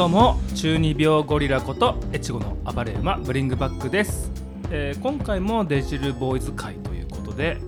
[0.00, 4.32] どうも中二病ゴリラこと越後の暴れ馬ブリングバックです、
[4.70, 7.58] えー今回もデジルボーイズ会ということで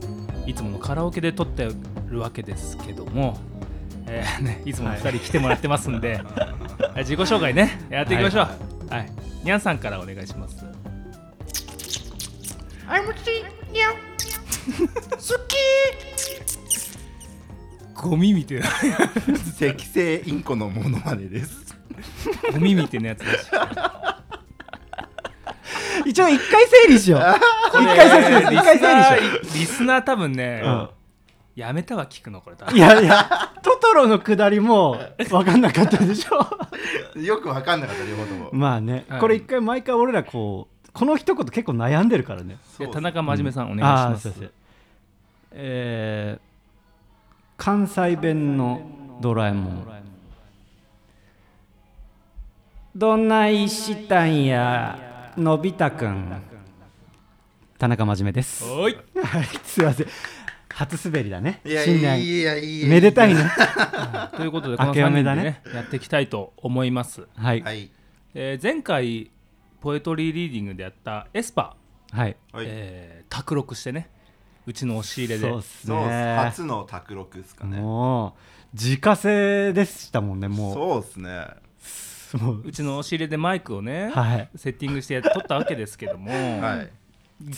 [0.46, 1.68] いつものカラオケで撮って
[2.08, 3.36] るわけですけども、
[4.06, 6.54] えーね、いつもの2人来てもらってますんで、 は
[6.94, 7.78] い自己紹介ね。
[7.90, 8.48] やっていきましょう。
[8.88, 9.12] はい、
[9.44, 10.64] にゃんさんからお願いします。
[17.94, 18.68] ゴミみたいな。
[18.72, 18.88] 赤
[19.84, 21.61] 星インコのモノマネです。
[22.52, 23.50] ゴミみたいなやつだし。
[26.06, 27.20] 一応一回整理しよう。
[27.80, 30.88] 一回整理しようリ一回整理しよスナーリスナー多分ね、うん。
[31.54, 32.76] やめたわ聞くのこれ多う分。
[32.76, 34.98] いやいやトトロのくだりも
[35.28, 36.46] 分かんなかったでしょ。
[37.20, 38.50] よくわかんなかった両方とも。
[38.52, 39.20] まあね、はい。
[39.20, 42.56] これ一回毎回俺らこうこの一言結構悩んでるからね。
[42.92, 44.50] 田中真面目さん、お願いしあますす
[45.52, 46.52] えー
[47.58, 48.82] 関西弁の
[49.20, 50.01] ドラえもん
[52.94, 56.42] どんないしたんやのび太くん。
[57.78, 58.64] 田中真面目です。
[58.64, 58.98] おい。
[59.22, 60.06] はいすいません。
[60.68, 61.62] 初滑りだね。
[61.64, 62.22] いや新年。
[62.22, 63.50] いやいやめでたいね。
[64.36, 67.62] ということでこの3明けおめだ人でねねやっていきたいと思います、はい。
[67.62, 67.90] はい。
[68.34, 69.30] えー前回
[69.80, 72.36] ポエトリーリーディングでやったエスパー、はい。
[72.52, 72.66] はい。
[72.68, 74.10] えー卓録してね。
[74.66, 75.48] うちの押し入れで。
[75.48, 76.36] そうっすね。
[76.36, 77.80] 初の卓録ですかね。
[77.80, 78.32] もう
[78.74, 81.46] 自家製でしたもんねもそうっすね。
[82.38, 82.62] うそう。
[82.64, 84.48] うちの押し入れでマイクをね、はい。
[84.56, 86.90] セッティングして撮ったわけですけども、はい。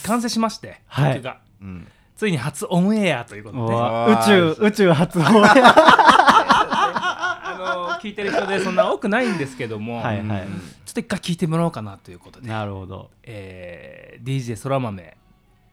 [0.04, 1.14] 完成しましてはい。
[1.14, 1.86] 曲が、うん。
[2.16, 3.74] ついに初オンエアということで、
[4.12, 5.48] 宇宙宇宙初放映
[7.46, 10.42] あの聞いてる人でそんな多くないんですけども、はいはい。
[10.84, 13.10] ちょっと一回聞いてもらおうかなということで、なるほど。
[13.22, 15.16] えー DJ そら豆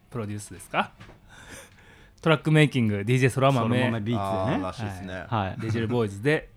[0.09, 0.91] プロデュースですか？
[2.21, 5.25] トラックメイキング DJ そら豆ビあーーツらしいですね。
[5.30, 5.61] はい。
[5.61, 6.49] デジルボーイズで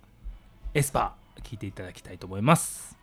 [0.75, 2.97] エスパー聞いていただきたいと思います。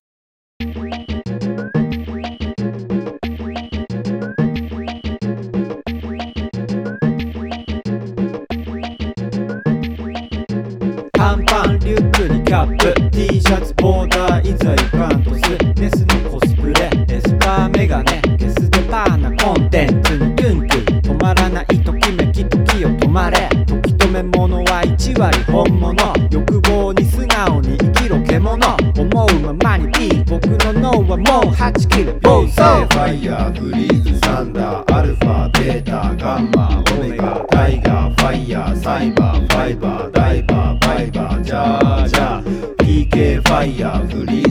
[11.14, 12.94] 短パンリュックにキャップ。
[13.12, 15.40] T シャツボーダーいざいパントス。
[15.80, 18.22] ネスのコスプレエスパーメガネ。
[18.38, 20.18] ゲスでパーなコンテンツ。
[20.18, 23.50] にトゥントゥン止まらないときめき時を止まれ。
[23.66, 25.96] 時止めものは1割本物。
[26.32, 28.01] 欲望に素直に生き
[28.42, 28.58] 獣
[28.98, 30.24] 思うままにいい。
[30.26, 42.76] 僕の脳はもう8キロボーファイヤーフリーズサンダーアルファベータガンマオメガタイガーファイヤーサイバーファイバーダイバーバイバージャージャー。
[42.78, 44.51] PK ファイヤーフリーズ。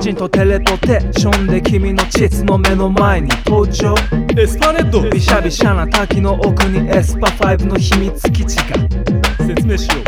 [0.00, 3.94] チンとテレポテーションで君の膣の目の前に登場。
[4.34, 5.02] エスパネット。
[5.10, 9.46] ビシャビシャな滝の奥にエスパ5の秘密基地が。
[9.46, 10.04] 説明しよう。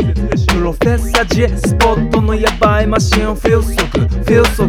[0.47, 4.65] プロフェッサー J スポットのヤバいマシンをフィル速フィル速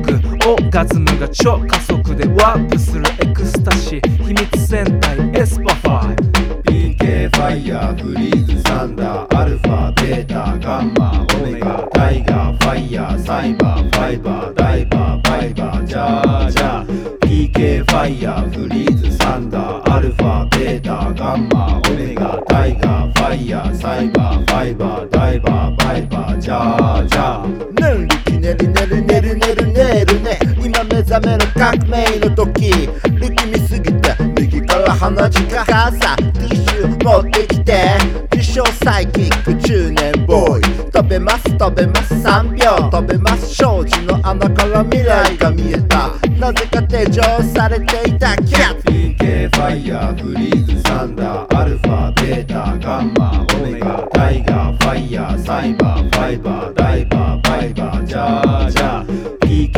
[0.50, 4.24] オーガズムが超加速でワープするエクスタシー。
[4.24, 5.83] 秘密戦隊エスパ5 PK
[7.44, 17.18] ファイヤーフリーズサンダーアルファベータガンマオメガタイガーファイヤーサイバーファイバーダイバーバイバージャージャー
[17.52, 32.88] PK ファイヤーフリーズサンダーアルファベータガンマオメガタイガーファイヤーサイバーファイバーダイバーバイバージャージャーぬるねるねるねるねるねるね今目覚めの革命の時
[33.20, 33.43] 力
[35.10, 37.84] 右から鼻血が傘ティッシュ持ってきて
[38.32, 40.90] 自称サイキック中年ボーイ。
[40.90, 42.90] 飛べます飛べます3秒。
[42.90, 46.10] 飛べます障子の穴から未来が見えた。
[46.38, 47.22] なぜか手錠
[47.54, 58.93] されていたキャッ PK ファイヤーフリーズサンダーアルファベータガンマオメガタイガーファイヤーサイバーファイバーダイバーバイバージャージャー。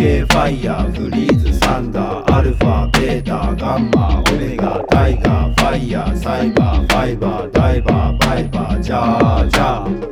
[0.07, 10.07] PK ファイヤーフリーズサンダーアルファベータガンマオメガタイガーファイヤーサイバーファイバーダイバーバイバージャージャー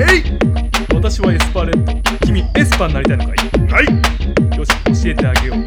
[0.00, 2.26] えい私はエスパーレッド。
[2.26, 3.36] 君エスパーになりたいのかい？
[3.70, 4.56] はい。
[4.56, 5.65] よし教えてあげよう。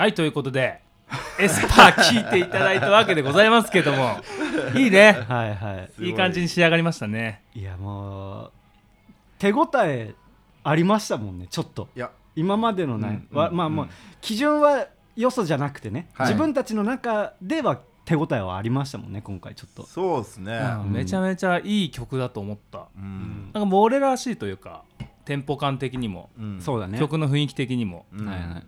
[0.00, 0.80] はいということで
[1.38, 4.16] エスパー聞いていただいたわけでございますけども
[4.74, 5.12] いいね。
[5.28, 6.06] はいはい。
[6.06, 7.42] いい感じに仕上がりましたね。
[7.54, 8.52] いやもう
[9.38, 10.14] 手応え
[10.64, 11.90] ありましたもんねちょっと。
[11.94, 13.90] いや、今までのね、うんうんわまあもううん
[14.22, 14.86] 基準は
[15.16, 16.28] よそじゃなくてね、はい。
[16.28, 19.84] 自分たちの中では手応えはありましたもんね今回ちょっと。
[19.84, 20.92] そうですね、うん。
[20.92, 22.86] めちゃめちゃいい曲だと思った。
[22.96, 23.50] うん。
[23.52, 24.82] なんかもう俺らしいというか
[25.26, 26.58] テンポ感的にも、うん。
[26.58, 26.98] そうだね。
[26.98, 28.06] 曲の雰囲気的にも。
[28.14, 28.26] うん。
[28.26, 28.66] はいはい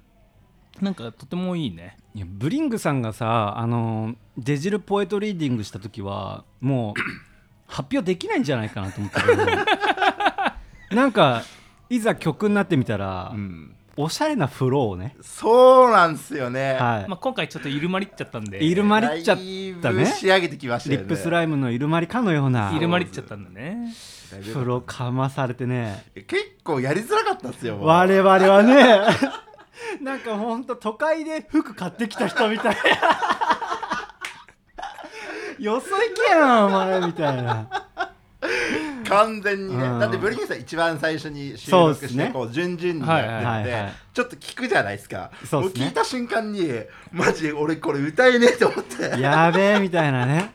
[0.83, 1.97] なんかとてもいいね。
[2.15, 7.01] いやブリングさんがさあのデジルポエトリーディングした時はもう
[7.73, 11.45] 発表できないんじゃないかなと思ったけどなんか
[11.89, 13.77] いざ曲になってみたら、うん。
[13.95, 17.09] おしゃれなフローをね、そうなんですよね、はい。
[17.09, 18.65] まあ、今回ちょっとイルマリっちゃったんで。
[18.65, 19.43] イルマリっちゃった
[19.93, 20.05] ね。
[20.05, 21.03] ぶ仕上げてきましたよね。
[21.03, 22.73] リップスライムのイルマリかのような。
[22.75, 23.93] イルマリっちゃったんだね。
[24.55, 26.07] フローかまされてね。
[26.15, 29.03] 結構やりづらかったっすよ我々はね
[30.01, 32.77] なんかほんと都会で服買ってきた人みたい
[35.59, 37.67] よそ行けやんお前みたいな。
[39.09, 39.99] 完全にね、うん。
[40.01, 42.31] だってブリングさん一番最初に収そうっ録して、すね。
[42.33, 45.31] こう順々にやってって、はいはいはいちょっと聞くじゃないですか。
[45.49, 45.81] そうっすね。
[45.85, 46.69] もう聞いた瞬間に
[47.13, 49.21] マジ俺これ歌えねえと思って。
[49.21, 50.53] やべえみたいなね。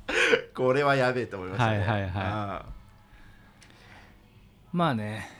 [0.54, 1.78] これはやべえと思いましたね。
[1.80, 2.10] はいはいはい。
[2.14, 2.62] あ
[4.72, 5.33] まあね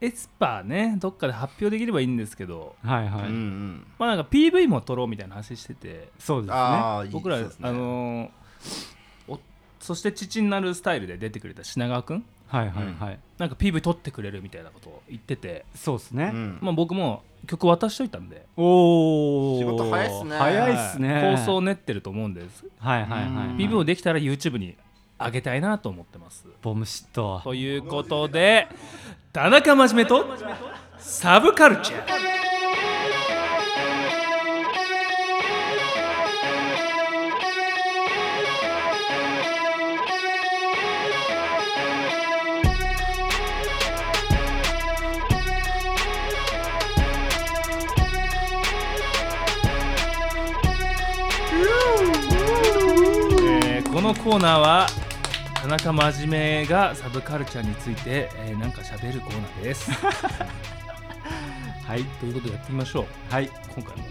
[0.00, 2.76] エスパーねどっかで発表できればいいんですけど。
[2.82, 3.86] はいはい、あうんうん。
[3.98, 6.10] まあなんか PV も撮ろうみたいな話してて。
[6.18, 7.10] そうですね。
[7.12, 7.46] 僕ら、ね。
[7.62, 8.30] あのー
[9.28, 9.38] お
[9.80, 12.24] そして父になるスタイルで出てくれた品川くん？
[12.48, 16.58] はいはいはい、なんか PV 撮ってくれるみたいなことを言ってて、そうですね、うん。
[16.60, 20.36] まあ、僕も曲渡しといたんで、おお仕事早いっすね。
[20.36, 21.12] 早いっすね。
[21.12, 23.36] はい構想を練ってると思うんです、はいはいはい、うん。
[23.36, 24.76] はい、PV をできたら YouTube に
[25.18, 26.46] 上げたいなと思ってます。
[26.62, 28.68] ボムシットということで
[29.32, 30.26] 田中真面目と
[30.98, 32.26] サブカルチャー
[53.92, 54.86] このコーナーは
[55.66, 59.90] 田中真面目がサブカルチャーについて、えーなんか喋るコーナーです。
[61.84, 64.04] はいということでやってみましょうはい今回も。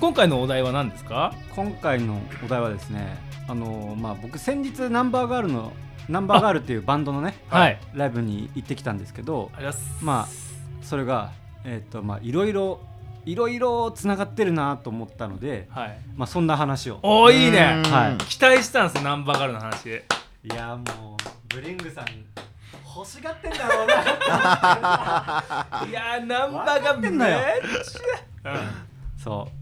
[0.00, 1.32] 今回のお題は何ですか？
[1.54, 3.16] 今回のお題はですね
[3.46, 5.72] あのまあ僕先日ナンバーガールの
[6.08, 10.04] ナンバーガールっていうバンドのねはいライブに行ってきたんですけどます。
[10.04, 11.30] まあそれが
[11.62, 12.80] えっ、とまあいろいろ
[13.24, 15.96] いろいろつながってるなと思ったのではい。
[16.16, 20.02] まあそんな話をおーいいねうんはい期待したんですよナンバーガールの話。
[20.44, 22.06] いやもうブリングさん
[22.94, 23.94] 欲しがってんだろうな。
[25.88, 28.60] いやーナンバーガールめっちゃ。
[29.16, 29.54] そう。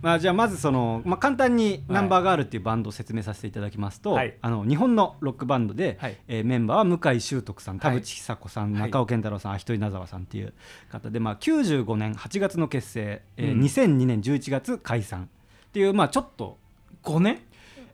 [0.00, 4.34] まあじゃあまずその、まあ、簡単にナンバーガールっていうバンドを説明させていただきますと、はい。
[4.40, 6.16] あの日本のロックバンドで、はい。
[6.26, 7.98] えーメンバーは向井秀徳さん田はい。
[7.98, 8.82] 淵久子さん、はい。
[8.82, 10.54] 中尾健太郎さん秋戸稲沢さんっていう
[10.90, 13.60] 方で、まあ、95年8月の結成、えーうん。
[13.60, 15.24] 2002年11月解散
[15.68, 16.58] っていうまあちょっと,、
[17.04, 17.40] 5年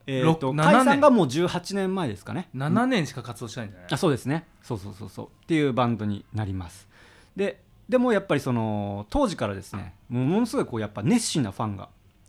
[0.06, 0.64] えーとろ7年。
[0.64, 3.88] 解散がもう18年前ですかね ?7 年しか活動してないんじゃない？
[3.92, 4.46] あそうですね。
[4.62, 5.26] そうそうそうそう。
[5.26, 6.88] っていうバンドになります。
[7.36, 11.88] ででもやっぱりその当時からですねもうものすごいこうやっぱ熱心なファンが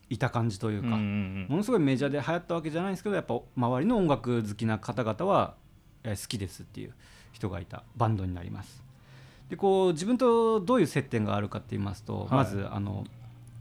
[0.10, 1.48] いた感じというか、うんうんうん。
[1.50, 5.56] ものすごいメジャーで流行ったわけじゃないんですけどやっぱ周りの音楽好きな方々は、
[6.04, 6.94] えー好きですっていう
[7.31, 8.83] 人がいたバンドになります。
[9.50, 12.30] でこう自分とどういう接点があるかって言いますと、はい。
[12.31, 13.06] まずあの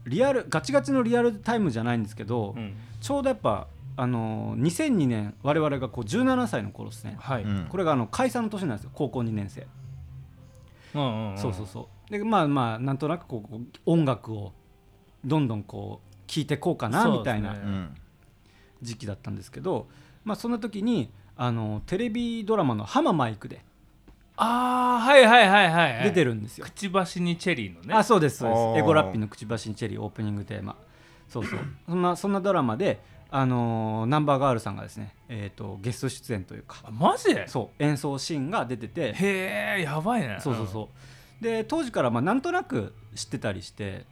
[0.05, 2.75] リアルガチガチのリアルタイムじゃないんですけど、うん。
[3.01, 7.43] ちょうどやっぱあの2002年我々がこう17歳の頃ですね、はい。
[7.43, 7.67] うん。
[7.69, 8.91] これがあの解散の年なんですよ。
[8.93, 9.67] 高校2年生、
[10.93, 12.11] うんうんんそうそうそう。
[12.11, 14.53] でまあまあなんとなくこう音楽を
[15.23, 17.55] どんどんこう聴いてこうかなみたいな
[18.81, 19.87] 時期だったんですけど、
[20.23, 23.63] まあ、そんな時にあのテレビドラマの「ハママイク」で
[24.37, 26.03] ああはいはいはいはいはい。
[26.03, 26.65] 出てるんですよ。
[26.65, 27.93] くちばしにチェリーのね。
[27.93, 28.79] あそうですそうです。
[28.79, 30.75] エゴラッピーの「くちばしにチェリー」オープニングテーマ。
[31.29, 31.59] そうそう。
[31.87, 36.77] そんなそんなドラマで、あのーナンバーガールさんがですね、えー、とゲスト出演というか。
[36.83, 37.33] あマジ？
[37.33, 39.13] でそう演奏シーンが出てて。
[39.13, 40.37] へえやばいね。
[40.39, 40.89] そうそうそ
[41.41, 41.43] う。
[41.43, 44.05] で当時からまあなんとなく知ってたりして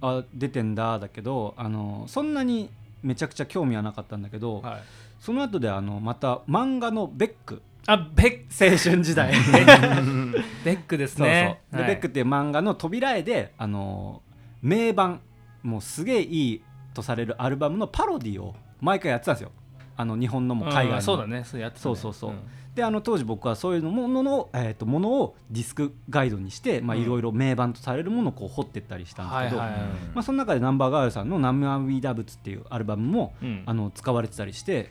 [0.00, 2.70] あ出てんだだけど、あのーそんなに
[3.02, 4.62] めちゃくちゃ興味はなかったんだけど、うん。
[4.62, 4.82] はい。
[5.20, 9.32] その後であのまた漫画の「ベック」あベッ青春時代。
[10.64, 11.60] ベックですそうね。
[11.70, 11.80] そう。
[11.82, 15.20] で、ベックっていう漫画の扉絵で、あのー名盤。
[15.62, 16.62] もうすげえいい
[16.94, 19.50] とされるアルバムのパロディを毎回やってたんですよ。
[19.96, 21.44] あの日本のも海外の、うんそうだね。
[21.44, 21.82] そうやってたね。
[21.82, 22.32] そうそうそう。
[22.74, 29.70] であの当時僕はそういうのものの、えー、とものをディスクガイドにしていろいろ名盤とされるものをこう掘ってったりしたんですけど、ま
[30.16, 34.90] あ、その中でナンバーガールさんの「涙仏」っていうアルバムも、うんあの使われてたりして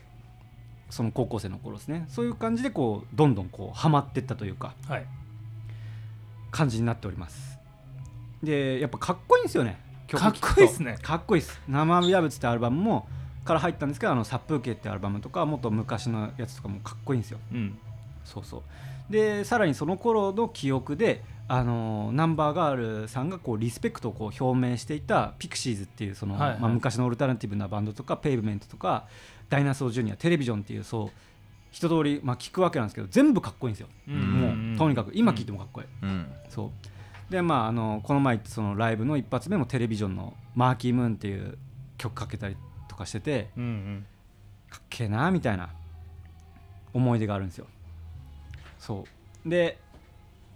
[0.88, 2.06] その高校生の頃ですね。
[2.08, 5.06] そういう感じでこうどんどんこうハマってったというかはい。
[6.50, 7.58] 感じになっております。
[8.42, 10.98] でやっぱかっこいいんですよね曲かっこいいっすね。
[11.02, 11.60] かっこいいっす。
[11.68, 13.08] 生身破ってアルバムも
[13.44, 17.38] から入ったんですけどあの殺風景ってアルバムとかもっと昔のやつとかもかっこいいんですよ。
[17.52, 17.78] うん。
[18.24, 18.62] そうそう。
[19.12, 26.58] でさらにその頃の記憶であのナンバーガールさんがこうリスペクトをこう表明していたピクシーズっていうその、はいはい。
[26.60, 29.06] まあ、昔のオルタナティブなバンドとかペイブメントとか
[29.50, 31.10] ダイナソージュニアテレビジョンっていうそう
[31.70, 36.32] 一通りまあ聞くわけなんですけど全部かっこいいんですよ、もうとにかく今聞いてもかっこいい、うん。
[36.48, 36.70] そう
[37.30, 41.58] でまああのこの前そのライブの一発目もテレビジョンの「マーキームーン」っていう
[41.98, 42.56] 曲かけたり
[42.88, 44.06] とかしててうんうん。
[44.70, 45.70] かっけえなみたいな
[46.92, 47.66] 思い出があるんですよ。
[48.78, 49.04] そ
[49.44, 49.48] う。
[49.48, 49.78] で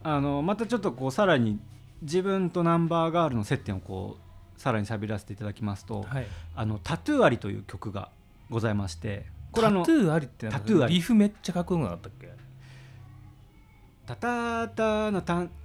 [0.02, 1.58] あのまたちょっとこうさらに
[2.02, 4.16] 自分とナンバーガールの接点をこ
[4.56, 6.26] うさらに喋らせていただきますと「はい。
[6.54, 8.10] あのタトゥーあり」という曲が
[8.50, 12.28] ございましてこれあのタトゥーありってなんかリフめっちゃかっこよくなかったっけ？
[14.08, 15.50] タタタのタン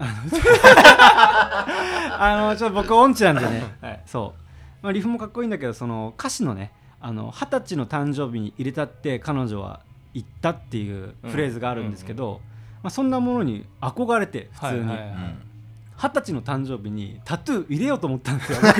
[2.20, 4.02] あのちょっと僕音痴なんでね、はい。
[4.06, 4.40] そう、
[4.84, 9.80] まあ、リフもかっこいいんだけどその歌詞のねあの二十歳の誕生日に入れたって彼女は
[10.14, 12.42] 言ったっていうフレーズがあるんですけど、
[12.82, 15.08] まあ、そんなものに憧れて普通にはいはい。
[15.08, 15.36] はい
[15.96, 18.58] 二十歳の誕生日にタトゥー入れようと思ったんですよ。
[18.66, 18.72] ま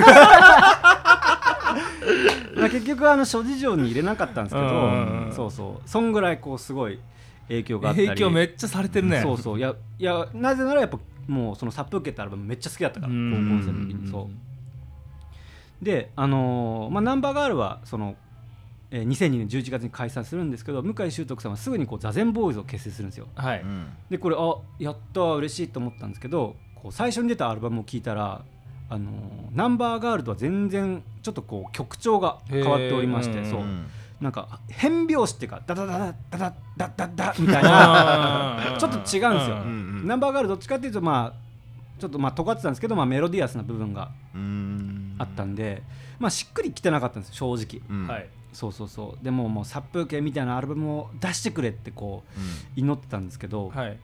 [2.64, 5.32] あ結局あの諸事情に入れなかったんですけど、うんうんうん。
[5.32, 5.88] そうそう。
[5.88, 6.98] そんぐらいこうすごい
[7.48, 8.08] 影響があったり。
[8.08, 9.20] 影響めっちゃされてるね。
[9.20, 9.58] そうそう。
[9.58, 13.18] いやいやなぜならやっぱもうその殺風景ってアルバムめっちゃ好きだったから高校
[13.64, 14.10] 生の時に。
[14.10, 15.84] そう。
[15.84, 18.16] であのーまあナンバーガールはその、
[18.90, 23.28] えー2002年11月に解散するんですけど向井秀徳さんはすぐにこう座禅ボーイズを結成するんですよ。
[23.34, 23.60] はい。
[23.60, 23.88] うん。
[24.10, 28.44] でこれあやった嬉しいと思ったんですけどこう最初に出たアルバムを聴いたら
[28.88, 33.60] あのーナンバーガールとは全然ちょっとこう曲調が変わっておりまして、そう。
[33.60, 33.86] うん
[34.24, 38.76] なんか変拍子っていうかダダダダダダダダダみたいな。
[38.78, 45.14] ちょっと違うんですよ、うんうんナンバーガールどっちかっていうとまあちょっとまあ尖ってたんですけど、まあ、メロディアスな部分がうん。
[45.18, 45.82] あったんで、
[46.18, 47.82] まあしっくりきてなかったんです正直。
[47.88, 48.06] うん。
[48.08, 48.28] はい。
[48.52, 49.24] そうそうそう。
[49.24, 52.24] でももう殺風景みたいなアルバムを出してくれってこ
[52.76, 53.98] う祈ってたんですけど、はい。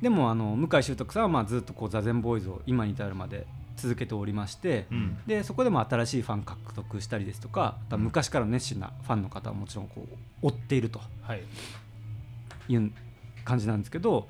[0.00, 5.18] でもあの向井秀徳さんはまあずっとこう座禅ボーイズを今に至るまで続けておりまして、うん。
[5.26, 10.06] でそこでも新しいファン獲得したりですとかあとは昔からの熱心なファンの方はもちろんこ
[10.42, 11.42] う追っているとはい。
[12.68, 12.92] いう
[13.44, 14.28] 感じなんですけど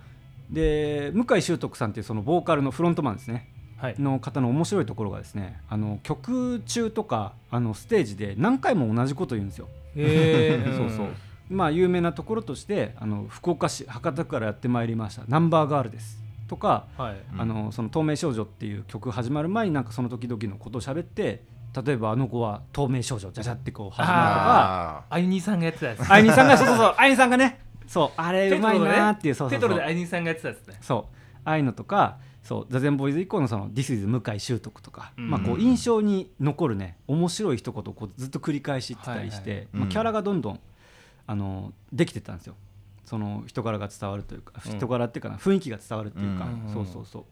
[0.51, 3.49] で向井秀徳さんっていうそのボーカルのフロントマンですね。
[3.77, 3.97] はい。
[3.99, 9.69] の方の面白いところがですねあの曲中とかあのステージで何回も同じこと言うんですよ。
[9.97, 10.77] へー。
[10.77, 11.07] そうそう。
[11.51, 16.19] まあ有名なところとしてあの福岡市博多区からやってまいりました「ナンバーガールです」
[16.53, 17.17] とかはい。
[17.33, 17.41] うん。
[17.41, 21.45] あのその透明少女っていう曲始まる前になんかその時々のことを喋って
[21.85, 26.11] 例えばあの子は透明少女じゃじゃってこう始まるとかああゆにさんがやってたやつ。
[26.11, 26.95] あいにさんがそうそうそう。
[26.99, 27.61] あいにさんがね。
[27.87, 28.11] そう。
[28.19, 30.77] あれうまいなーっていうそうそうテトそうロであゆにさんがやってたやつね。
[30.83, 31.17] そう。
[31.45, 32.73] ああいうのとかそう。
[32.73, 35.31] 座禅ボーイズ以降のその「This is 向井秀徳」とか、うん。
[35.31, 40.61] まあ、こう印象に残るね面白い一言をこうずっと繰り返し言ってたりして、はいはいまあ、うんキャラがどんどん
[41.27, 42.55] あのできてったんですよ
[43.13, 44.73] その人柄が伝わるというか、うん。
[44.73, 46.73] 人柄っていうかな雰囲気が伝わるっていうか、うん。
[46.73, 47.25] そうそうそう。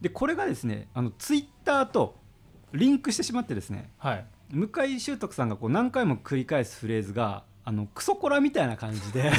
[0.00, 2.16] でこれがですねあのツイッターと
[2.72, 4.26] リンクしてしまってですねはい。
[4.50, 9.30] 向井秀徳さんがこう何回も繰り返すフレーズがあのクソコラみたいな感じで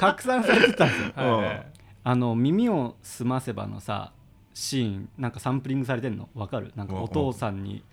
[0.00, 1.12] 拡散されてたんですよ。
[1.16, 1.66] はいはい。
[2.02, 4.12] あの耳を澄ませばのさ
[4.54, 6.30] シーンなんかサンプリングされてんの？
[6.34, 6.72] わかる？
[6.76, 7.84] なんかお父さんに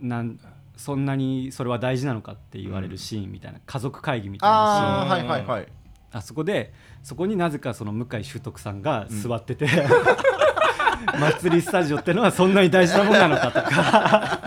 [0.00, 0.08] うん。
[0.08, 0.36] なん
[0.76, 4.66] そんなにそれは大事なのかって言われるシーンみたいな家族会議みたいなシーン。
[4.66, 5.68] ああはいはいはい。
[6.12, 9.66] あそこでそこになぜかその向井秀徳さんが座ってて、
[11.18, 14.40] 祭りスタジオってのはそんなに大事なもんなのかとか。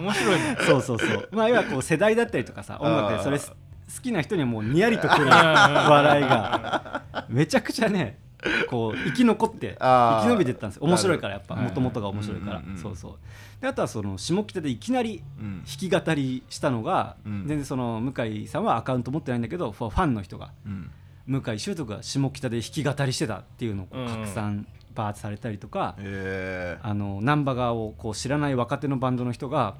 [0.00, 0.56] 面白いね。
[0.60, 1.28] そうそうそう。
[1.32, 3.56] まあ要はこう世代だったりとかさ音楽でそれす好
[4.02, 8.18] きな人にはもうにやりとくる笑いが めちゃくちゃね
[8.68, 10.84] こう生き残って生き延びてったんですよ。
[10.84, 12.62] 面白いからやっぱもともとが面白いから。
[12.80, 13.18] そうそう。
[13.60, 17.44] であとはその下北でいきなりうん弾き語りしたのがうん。
[17.46, 20.90] 全然その向井さんはアカウント持ってないんだけどファンの人がうん。
[21.26, 29.76] 向井秀徳が下北で弾き語りしてたっていうのを拡散バーッとされたりとかえあのナンバガーをこう知らない若手のバンドの人が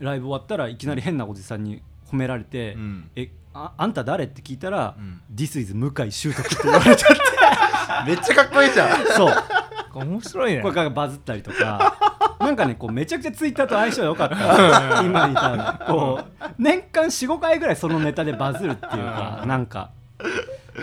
[0.00, 3.10] ライブ終わったらいきなり変なおじさんに褒められて「うん。
[3.14, 5.20] えああんた誰?」って聞いたら「うん。
[5.32, 7.22] This is 向井秀徳」って言われちゃって
[8.06, 9.06] めっちゃかっこいいじゃん。
[9.06, 9.34] そう。
[9.94, 10.60] 面白いね。
[10.60, 12.14] これがバズったりとか。
[12.40, 19.90] なんかねこうめちゃくちゃツイッターと相性良かった今にたらこう年間45回ぐらいそのネタでバズるっていうかなんか。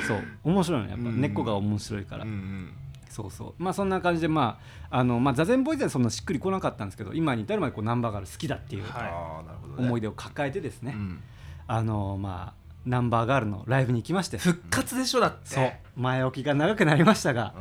[0.07, 0.23] そう。
[0.43, 1.09] 面白いのやっぱ。
[1.09, 1.21] うん。
[1.21, 2.23] 根っこが面白いから。
[2.23, 2.73] うんうん。
[3.09, 3.63] そうそう。
[3.63, 8.91] まあそんな感じでまああのまあ座禅ボーイズはそんなしっくりこなかったんですけど今に至るまでこうナンバーガール好きだっていうはい。
[9.03, 9.87] ああなるほどね。
[9.87, 11.21] 思い出を抱えてですね、うん。
[11.67, 15.37] あのまあナンバーガールのライブに行きまして復活でしょだって。
[15.55, 15.71] そう。
[15.95, 17.53] 前置きが長くなりましたが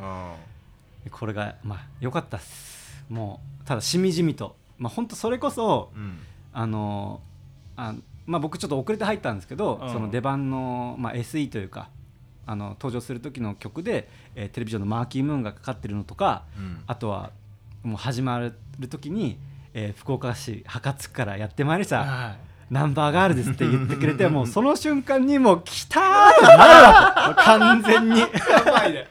[1.05, 1.11] うん。
[1.11, 3.03] これがまあ良かったっす。
[3.09, 4.55] もうただしみじみと。
[4.77, 6.19] まあ本当それこそうん。
[6.53, 7.21] あの
[7.75, 7.93] あ
[8.25, 9.93] まあ僕ちょっと遅れて入ったんですけど、うん。
[9.93, 11.89] その出番の、まあ、SE というか
[12.47, 16.83] あの登場する時の曲で、えーテレビジョンのマーキームーンがかかってるのとかうん。
[16.87, 17.31] あとは
[17.83, 18.53] もう始まる
[18.89, 19.37] 時に、
[19.73, 21.99] えー福岡市博多区からやってまいりました。
[21.99, 22.35] は
[22.71, 28.19] ナンバーガールですって言ってくれてもうその瞬間にもう来たーってなるわけ完全に。
[28.19, 28.27] いや
[28.65, 29.07] ばいね。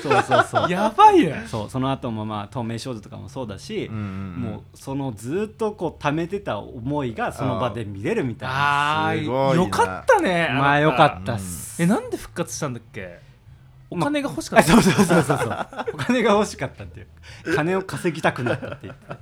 [0.00, 0.70] そうそうそう。
[0.70, 1.44] やばいね。
[1.48, 4.42] そうその後もまあ透明少女とかもそうだし、うんうんうん。
[4.52, 9.08] もうそのずっとこう溜めてた思いがその場で見れるみたいな。
[9.08, 9.64] あーすごいな。
[9.64, 13.18] よかったねまあよかったったす、えなんで復活したんだっけ？
[13.90, 14.70] お金が欲しかあった。
[14.70, 15.66] そうそうそうそうそう。
[15.94, 17.56] お金が欲しかったっていう。
[17.56, 19.16] 金を稼ぎたくなったって言って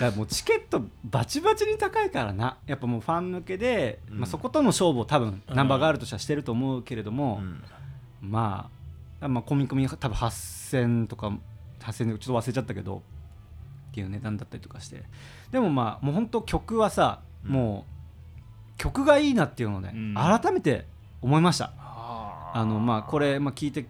[0.00, 2.58] だもうチケットバチバチに高いからな。
[2.66, 4.18] やっぱもうファン抜けで、うん。
[4.20, 5.56] まあ、そことの勝負を多分うん。
[5.56, 7.62] ナンバーガールとしてはしてると思うけれども、うん。
[8.20, 8.70] ま
[9.20, 11.32] あ、まあ、込み込み多分8000とか
[11.80, 13.02] 8000でちょっと忘れちゃったけど
[13.90, 15.02] っていう値段だったりとかして。
[15.52, 17.52] でもまあもう本当曲はさ、うん。
[17.52, 17.86] も
[18.76, 20.14] う曲がいいなっていうのをね、うん。
[20.14, 20.86] 改めて
[21.22, 21.72] 思いました。
[22.56, 23.86] あのまあこれ、まあ、聞いて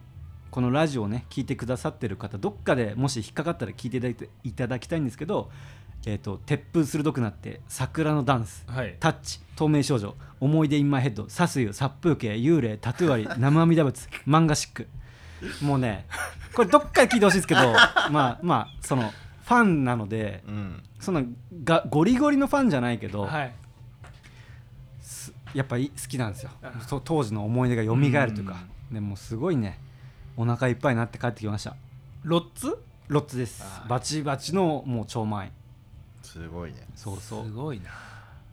[0.51, 5.51] このラジオをね聞いてくださってる方どっかでもし引っかかったら聞いていただいていただきたいんですけど
[6.07, 8.97] 「えー、と鉄風鋭くなって桜のダンス」はい。
[9.01, 14.89] タッチ透明少女思い出インマイヘッドサスユ殺風景幽霊タトゥーアリ 生阿弥陀仏漫画シック。
[15.61, 16.07] もうね
[16.55, 17.61] これどっかで聞いてほしいんですけど
[18.11, 19.13] まあまあその
[19.45, 20.83] ファンなのでうん。
[21.01, 21.23] そんな
[21.65, 23.53] がゴリゴリのファンじゃないけど、はい。
[25.01, 26.51] すやっぱり好きなんですよ。
[27.05, 28.57] 当時の思い出が蘇るというか。
[28.91, 29.79] でもうすごいね
[30.37, 31.77] お腹いっぱいになって帰ってきました。
[32.23, 32.79] ロッツ？
[33.09, 33.65] ロッツです。
[33.89, 35.53] バチバチのもう超満員
[36.37, 36.87] すごいね。
[36.95, 37.45] そうそう。
[37.45, 37.91] すごいな。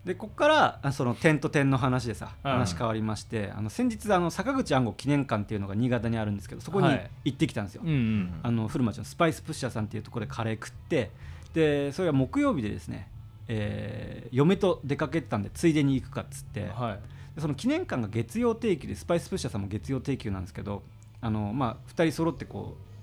[0.04, 2.50] でここからあその点と点の話でさうん。
[2.50, 7.10] 話変わりまして、あの先日あの坂口安吾記念館っていうのが新潟にあるんですけどそこにはい。
[7.24, 11.10] 行ってきたんですよ、うんうんあの古町のスパイスプッシャーさんっていうところでカレー食って
[11.52, 13.08] でそれが木曜日でですね、
[13.48, 17.00] えー嫁と出かけてたんでついでに行くかっつって、はい。
[17.34, 20.82] でその記念館が月曜定期でスパイスプッシャーさんも月曜定期なんですけど
[21.20, 22.93] あの、まあ、2人揃ってこう、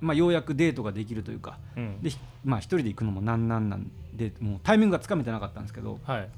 [0.00, 2.00] まあ、ようやくデートができるというかうん。
[2.02, 6.28] で、ひまあ、1人で行くのもなんなんなんでもうタイミングがつかめてなかったんですけど、はい。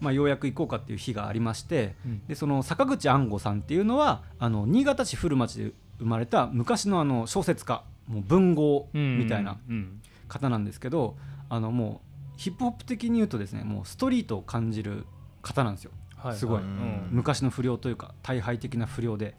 [0.00, 2.26] まあ、ようやく行こうかっていう日がありましてうん。
[2.26, 10.00] でその坂口安吾さんっていうのはあの新潟市古町で生まれた昔のあの小説家もう文豪みたいなうん。
[10.28, 11.16] 方なんですけど
[11.48, 12.00] あのも
[12.34, 15.04] うヒップホップ的に言うとですねもうストリートを感じる
[15.42, 15.90] 方なんですよ。
[16.16, 16.36] はい。
[16.36, 16.62] すごい。
[16.62, 17.08] うん。
[17.10, 19.36] 昔の不良というか大敗的な不良で、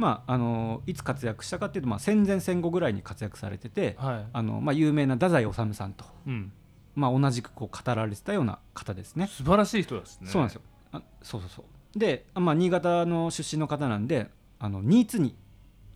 [0.00, 4.26] まあ、あのいつ活躍したかっていうと、まあ、戦前戦後ぐらいに活躍されてて、はい。
[4.32, 6.50] あのまあ、有名な太宰治さんと、うん。
[6.94, 9.26] まあ、同じくこう語られてたような方ですね。
[9.26, 10.30] 素晴らしい人ですね。
[10.30, 10.62] そうなんですよ。
[10.92, 11.98] あそうそうそう。
[11.98, 15.36] で、あまあ、新潟の出身の方なんであの新津に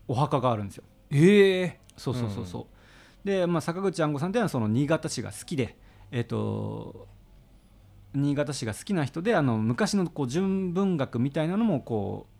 [0.06, 0.84] お墓があるんですよ。
[1.10, 2.66] ええそうそうそうそ
[3.24, 5.78] う、で、まあ、坂口安吾さんっていうのはその新潟市が好きで
[6.10, 7.08] えっ、と
[8.14, 12.33] 新潟市が好きな人であの昔のこう純文学みたいなのもこう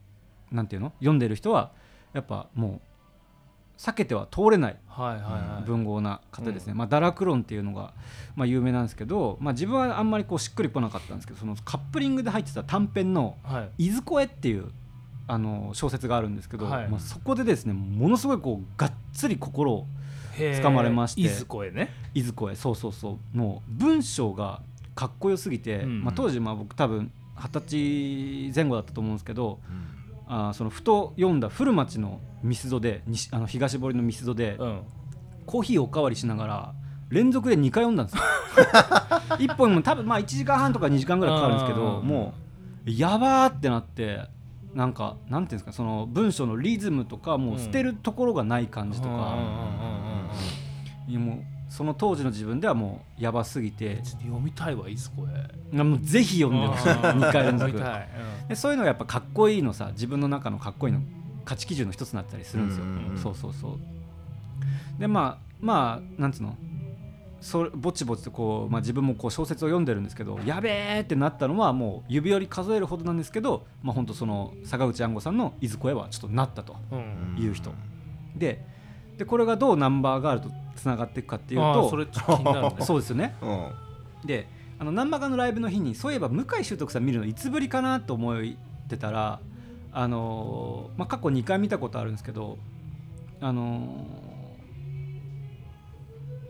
[0.52, 0.92] なんていうの？
[0.98, 1.72] 読んでる人は
[2.12, 2.80] やっぱもう
[3.76, 4.76] 避けては通れない
[5.66, 7.92] 文豪な方ですね、まあ、ダラクロンっていうのが、
[8.37, 14.70] まあ、有名なんですけど、まあ、自分はあんまりこうしっくりこなかったんですけどそのカップリングで入ってた短編のはい「いずこへ」っていう
[15.26, 16.88] あの小説があるんですけど、はい。
[16.88, 19.87] まあ、そこでですねものすごいこうがっつり心を
[20.37, 20.62] へー。
[20.62, 21.22] 掴まれまして。
[21.22, 21.90] いずこへね。
[22.12, 23.37] いずこへそうそうそう。
[23.37, 24.61] もう文章が
[24.94, 26.04] かっこよすぎて、うん。
[26.04, 27.61] まあ、当時まあ僕多分二十
[28.52, 29.59] 歳前後だったと思うんですけど
[30.26, 34.80] あーそのふと読んだ古町のミスドで西あの東堀のミスドで、うん。
[35.46, 36.74] コーヒーおかわりしながら
[37.10, 38.22] 連続で2回読んだんですよ。
[39.37, 42.34] 1本も多分まあ1時間半とか2時間ぐらいかかるんですけどうんも
[42.87, 44.22] うやばーってなって
[44.74, 49.37] なんかなんていうんですかその文章のリズムとかもう捨てるところがない感じとか、
[51.06, 53.96] いやもうその当時の自分ではもうやばすぎて。
[53.96, 55.26] ちょっと読みたいわいずこ
[55.72, 56.88] へもうぜひ読んでほしい。
[56.88, 57.72] 2回連続。
[57.72, 58.08] 読みたい。
[58.48, 61.00] でそういうのがやっぱかっこいいのさ自分の中のかっこいいの
[61.44, 63.18] 価値基準の一つになったりするんですよ、うんうんうん。
[63.18, 65.00] そうそうそう。
[65.00, 66.56] でまあまあなんつうの
[67.40, 77.42] それぼちぼちとこう、まあ、自分もこう小説を読んでるんですけどやべえってなったのはもう指折り数えるほどなんですけど、まあ、本当その坂口安吾さんの「いずこへ」はちょっとなったとうんうん。
[77.42, 77.72] いう人。
[78.37, 78.64] で
[79.18, 82.77] でこれがどうナンバーガールとつながっていくかっていうとそれ気になるね。
[82.83, 83.35] そうですよね。
[83.42, 84.27] うん。
[84.27, 84.48] で
[84.79, 88.42] あのナンバーガーのライブの日にそういえば向井秀徳さん見るのいつぶりかなと思っ
[88.88, 89.38] てたら、
[89.92, 92.59] あのーまあ、過去2回見たことあるんですけど、
[93.40, 94.35] あのー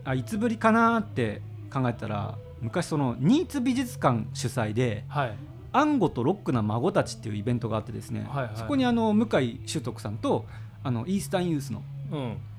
[0.05, 1.41] あいつぶりかなって
[1.73, 5.37] 考えたら昔その新津美術館主催ではい
[5.73, 10.45] 「アンゴとロックな孫たち」っていうイベントがあってですね、はいはいそこにあの向井秀徳さんと
[10.83, 11.94] あのイースタンユースのうん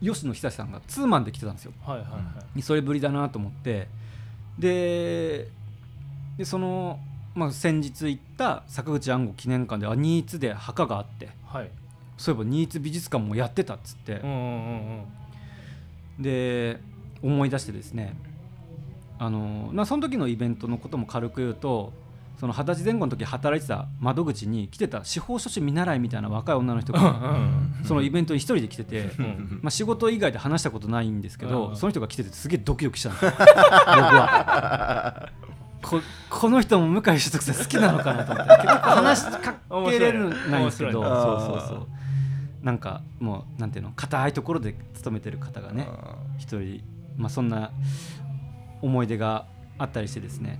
[0.03, 1.73] 吉野久さんがツーマンで来てたんですよ。
[1.85, 2.21] はいはいは
[2.55, 2.63] い。
[2.63, 3.89] それぶりだなと思って。
[4.59, 5.49] で
[6.39, 6.99] でその、
[7.35, 11.71] まあ、先日行った坂口安吾記念館では新津で墓があってはい。
[12.17, 14.15] そういえば新津美術館もやってたっつって。
[14.15, 15.05] うん、うん
[16.19, 16.23] うん。
[16.23, 16.81] で
[17.23, 18.17] 思い出してですね
[19.19, 21.93] あの、まあ、その時のイベントのことも軽く言うと
[22.39, 27.39] その二十歳前後の時働いてた窓口に来てた司法書士見習いみたいな若い女の人うんが
[27.85, 29.11] そのイベントに一人で来てて、
[29.63, 33.31] まあ、仕事以外で話したことないんですけど、うんその人が来ててすげえドキドキしたんですよ。
[33.31, 35.31] 僕は。
[35.83, 39.55] ここの人も向井秀徳さん好きなのかなと思って結構話しか
[39.89, 41.87] けれるないんですけど面そうそうそう。
[42.65, 45.89] なんかもうなんていうの硬いところで勤めてる方がね
[46.39, 46.83] 一人、
[47.17, 47.71] まあ、そんな
[48.83, 49.47] 思い出が
[49.79, 50.59] あったりしてですね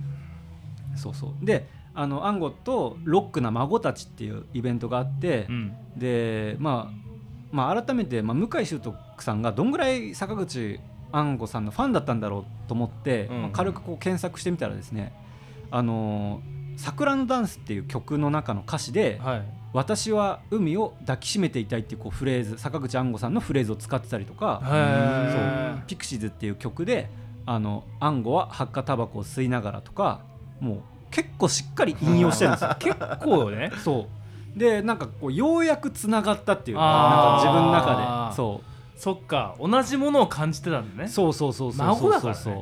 [0.97, 1.45] そうそう。
[1.45, 5.73] であのアンゴとロックな孫たちっていうイベントがあって、うん。
[5.95, 7.07] でまあ
[7.51, 10.79] まあ改めて、まあ、向井秀徳さんがどんぐらい坂口
[11.11, 13.41] 安吾さんのファンだったんだろうと思って、うん。
[13.43, 15.13] まあ、軽くこう検索してみたらですね
[15.71, 19.41] 「あのー桜のダンス」っていう曲の中の歌詞ではい
[19.73, 27.09] 「私は海を抱きしめていたい」っていうこうフレーズ坂口安吾さんのフレーズを使ってたりとか「へそうピクシーズ」っていう曲で
[27.45, 30.21] 「あの安吾は発火タバコを吸いながら」とか
[30.59, 30.79] もう
[31.11, 32.75] 結構しっかり引用してるんですよ。
[32.79, 33.71] 結構ね。
[33.83, 34.07] そ
[34.55, 34.59] う。
[34.59, 38.35] でなんかこうようやくつながったっていうかなんか自分の中で。
[38.35, 38.61] そ
[38.95, 38.99] う。
[38.99, 39.55] そっか。
[39.59, 41.09] 同じものを感じてたんだね。
[41.09, 41.87] そうそうそうそう。
[41.87, 42.39] 孫だからね。
[42.41, 42.53] そう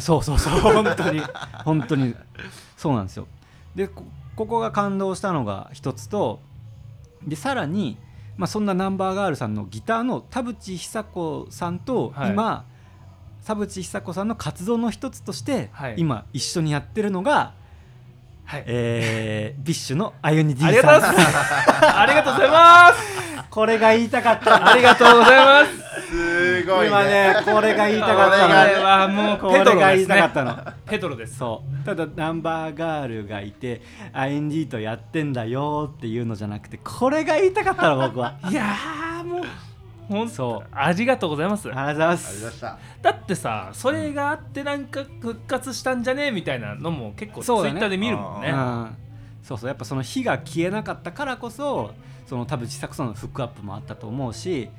[0.00, 0.38] そうそう。
[0.38, 1.20] そうそう本当に。
[1.64, 2.14] 本当に。
[2.76, 3.26] そうなんですよ。
[3.74, 4.04] でこ
[4.36, 6.40] ここが感動したのが一つと
[7.26, 7.96] でさらに、
[8.36, 12.34] まあ、そんなナンバーガールさんのギターの田淵久子さんとはい
[13.44, 15.94] 今、田淵久子さんの活動の一つとして、はい。
[15.98, 17.52] 今一緒にやってるのが、
[18.44, 18.64] はい。
[18.66, 20.70] えービッシュのあゆに D さん。
[20.70, 21.98] ありがとうございます。
[21.98, 23.24] ありがとうございます。
[23.50, 25.84] これが言いたかったありがとうございます。
[26.10, 28.54] すごい今ねこれが言いたかったの。
[28.54, 31.38] これはもうこれが言いたかったのペドロです。
[31.38, 31.86] そう。
[31.86, 33.80] ただナンバーガールがいて
[34.12, 38.34] IND とやってんだよっていうのじゃなくてこれが言いたかったの僕は。
[38.50, 39.44] いやーもう
[40.08, 40.68] ほんそう。
[40.72, 41.68] ありがとうございます。
[41.68, 42.78] ありがとうございまありがとうございますした。
[43.02, 47.76] だってさそれがあってなんか復活したんじゃねえみたいなのも結構ツイそうだね。
[47.76, 48.50] ッターで見るもんね。
[48.50, 48.96] うん、
[49.42, 49.68] そうそう。
[49.68, 51.92] やっぱその火が消えなかったからこそ
[52.26, 54.70] その多分自作さんのフックアップもあったと思うし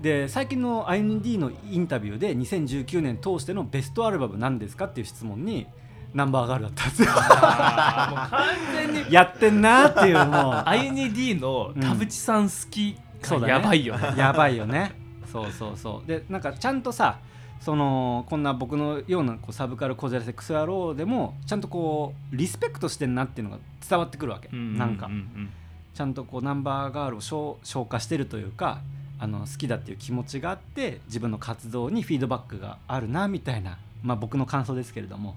[0.00, 5.66] で最近の IND のインタビューで2019年通してのベストアルバム何ですかっていう質問に
[6.14, 7.08] ナンバーガールだったんですよ。
[7.12, 8.48] あーもう完
[8.94, 13.52] 全に やってんなっていうもう IND の田淵さん好きそうだね。
[13.52, 14.14] がやばいよね。
[14.16, 14.92] やばいよね。
[15.30, 16.08] そうそうそう。
[16.08, 17.18] でなんかちゃんとさ
[17.60, 25.50] そのこんな僕のようなこうサブカルこじらせクソ野郎でもちゃんとこうリスペクトしてんなっていうのが伝わってくるわけ、なんかううん。
[25.94, 28.80] ちゃんとこうナンバーガールを消消化してるというか
[29.18, 35.36] あの好きだっていう気持ちがあって自分の活動にフィードバックがあるなみたいな、まあ、僕の感想ですけれども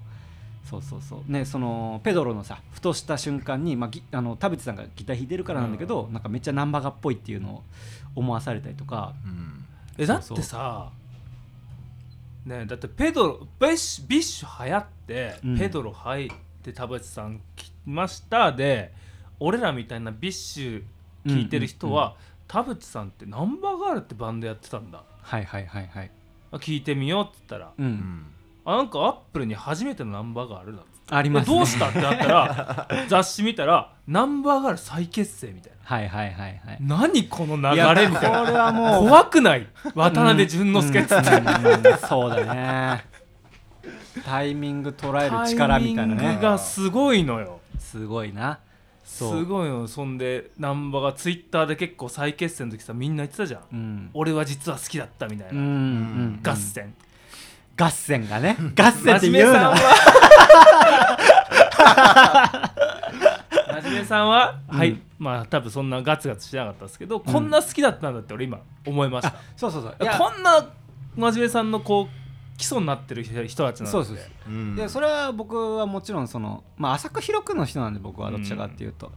[0.64, 1.32] そうそうそう。
[1.32, 7.64] ねそのペドロのさふとした瞬間に、まあ、ギあの田淵さんがギター弾いてるからなんだけど、なんかめっちゃナンバーガーっぽいっていうのを
[8.16, 9.14] 思わされたりとか。
[9.26, 9.66] うん。
[9.98, 10.90] えだっそうてさ
[12.46, 15.58] ねだってペドロビッシュビッシュ流行って、うん。
[15.58, 16.30] ペドロ入っ
[16.64, 18.92] て田渕さん来ましたで
[19.40, 20.84] 俺らみたいな BiSH
[21.26, 22.16] 聞いてる人は、
[22.48, 25.04] 田渕さんってナンバーガールってバンドやってたんだ。
[25.22, 26.12] はいはいはいはい。
[26.52, 28.26] あ聞いてみようって言ったら、ううんん
[28.66, 31.16] あなんかアップルに初めてのナンバーガールだっつって。
[31.16, 31.56] ありますね。
[31.56, 35.78] どうしたってなったら 雑誌見たらナンバーガール再結成みたいな。
[35.84, 36.78] はいはいはいはい。
[36.80, 38.40] 何この流れみたいな。
[38.42, 39.68] これはもう怖くない？
[39.96, 43.06] 渡辺淳之介っつって、うんうんそうだね。
[44.26, 46.16] タイミング捉える力みたいなね。
[46.16, 47.60] タイミングがすごいのよ。
[47.80, 48.60] すごいな。
[49.04, 54.10] すごいのそんで難波がツイッターで結構再結成の時さみんな言ってたじゃん、うん。
[54.14, 56.40] 俺は実は好きだったみたいな、うんうん。
[56.42, 56.96] 合戦、
[57.76, 58.58] 合戦がね。
[58.76, 59.74] 合戦って言うの。
[63.82, 64.60] 真面目さんは？
[64.72, 64.78] うん。
[64.78, 65.02] はい。
[65.18, 69.36] まあ多分そんなガツガツしてなかったですけど、こんな好きだったんだって俺今思いました。
[69.56, 69.96] そうそうそう。
[69.98, 70.70] こんな
[71.16, 74.28] 真面目さんのこう基礎になってる人たちなんでそうそうそう。
[74.48, 74.76] うん。
[74.76, 79.12] でそれは僕はもちろんその、まあ、浅く広くの人なんで僕はどっちかっていうと、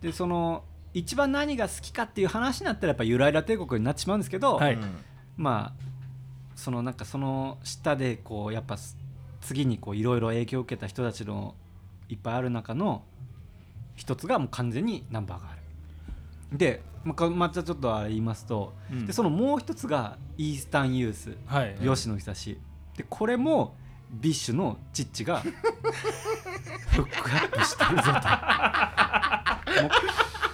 [0.00, 4.78] でその一番何が好きかっていう話になったらやっぱゆらゆら帝国になってしまうんですけど、はい。
[5.36, 5.91] まあ
[6.54, 8.96] そのなんかその下でこうやっぱす
[9.40, 11.54] 次にこういろいろ影響を受けた人たちの
[12.08, 13.02] いっぱいある中の
[13.96, 15.60] 一つがもう完全にナンバーがある。
[16.56, 19.06] でまあまたちょっと言いますと、うん。
[19.06, 21.76] でそのもう一つが eastern youth はい。
[21.82, 22.58] 吉野寿
[22.96, 23.74] でこれも
[24.12, 25.48] BiSH のチッチが フ
[27.02, 28.14] ックアップしてるぞと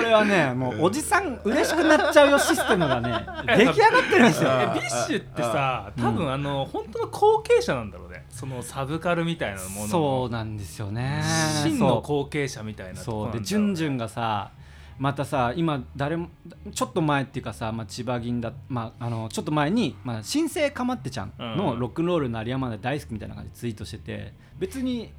[0.00, 3.26] れはねもうおじさん嬉しくなっちゃうよシステムがね
[3.56, 4.50] 出来上がってるんですよ。
[4.50, 8.26] え BiSH ってさ多分あの本当の後継者なんだろうね。
[8.28, 9.86] そのサブカルみたいなものの。
[9.88, 11.22] そうなんですよね。
[11.62, 13.32] 真そうの後継者みたいなそう。
[13.32, 14.50] でジュンジュンがさ
[14.98, 16.28] またさ今誰も
[16.74, 21.80] ちょっと前っていうかさ、まあ、千葉銀だ、まあ、あのちょっと前に、まあ、新生かまってちゃんのうん。
[21.80, 25.10] ロックンロール鳴りやまない大好きみたいな感じでツイートしてて別に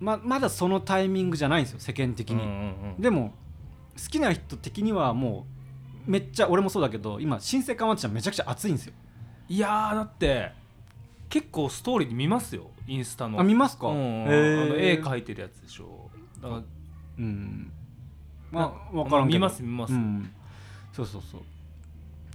[0.00, 3.00] ままだそのタイミングじゃないんですよ世間的に、うんうんうん。
[3.00, 3.32] でも
[3.96, 5.46] 好きな人的にはも
[6.06, 8.92] うめっちゃ俺もそうだけど今新生かまってちゃんめちゃくちゃ熱いんですよ。
[9.48, 10.52] いやーだって
[11.28, 13.40] 結構ストーリーに見ますよインスタの。
[13.40, 16.10] あ見ますか、うんへあーの絵描いてるやつでしょ。
[16.40, 16.62] だから
[17.18, 17.72] うん。
[18.50, 19.38] まあな分からんけど。
[19.38, 19.94] 見ます見ます。
[19.94, 20.30] うん、
[20.92, 21.40] そうそうそう。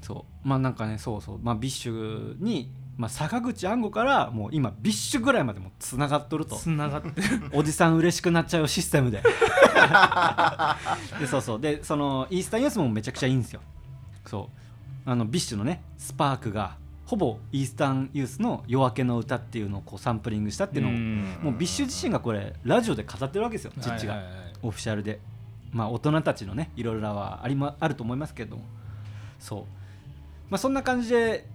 [0.01, 0.47] そう。
[0.47, 1.39] まあなんかねそうそう。
[1.41, 6.55] まあ BiSH に、まあ、坂口安吾からもう今 BiSH ぐらいまでもつながっとると。
[6.55, 7.49] つながってる。
[7.53, 9.23] おじさん嬉しくなっちゃうシステムで。
[11.19, 11.59] でそうそう。
[11.59, 13.61] でその eastern youth もめちゃくちゃいいんですよ。
[14.25, 14.49] そ
[15.05, 15.09] う。
[15.09, 16.75] あの BiSH のねスパークが
[17.05, 20.91] ほぼ eastern youth の夜明けの歌っていうのをこうサンプリングしたっていうのを
[21.43, 24.21] もう BiSH 自身がこれラジオで語ってるわけですよチッチが、
[24.61, 25.19] オフィシャルで。
[25.71, 28.63] まあ大人たちのねいろいろはあり、ま、あると思いますけども。
[29.39, 29.63] そう。
[30.49, 31.47] まあそんな感じで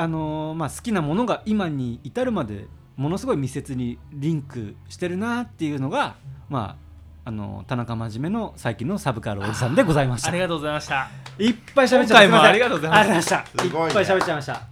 [0.00, 6.16] あのーまあ好きなものが今に至るまでものすごい密接にリンクしてるなっていうのが
[6.48, 6.76] ま
[7.24, 10.28] ああのー田中真面目の最近のサブカルおじさんでございました。
[10.28, 11.10] いありがとうございました。
[11.50, 12.48] っぱい喋っちゃいました。
[12.48, 13.44] ありがとうございました。
[13.46, 13.86] すごいね。
[13.88, 14.62] いっぱい喋っちゃいました。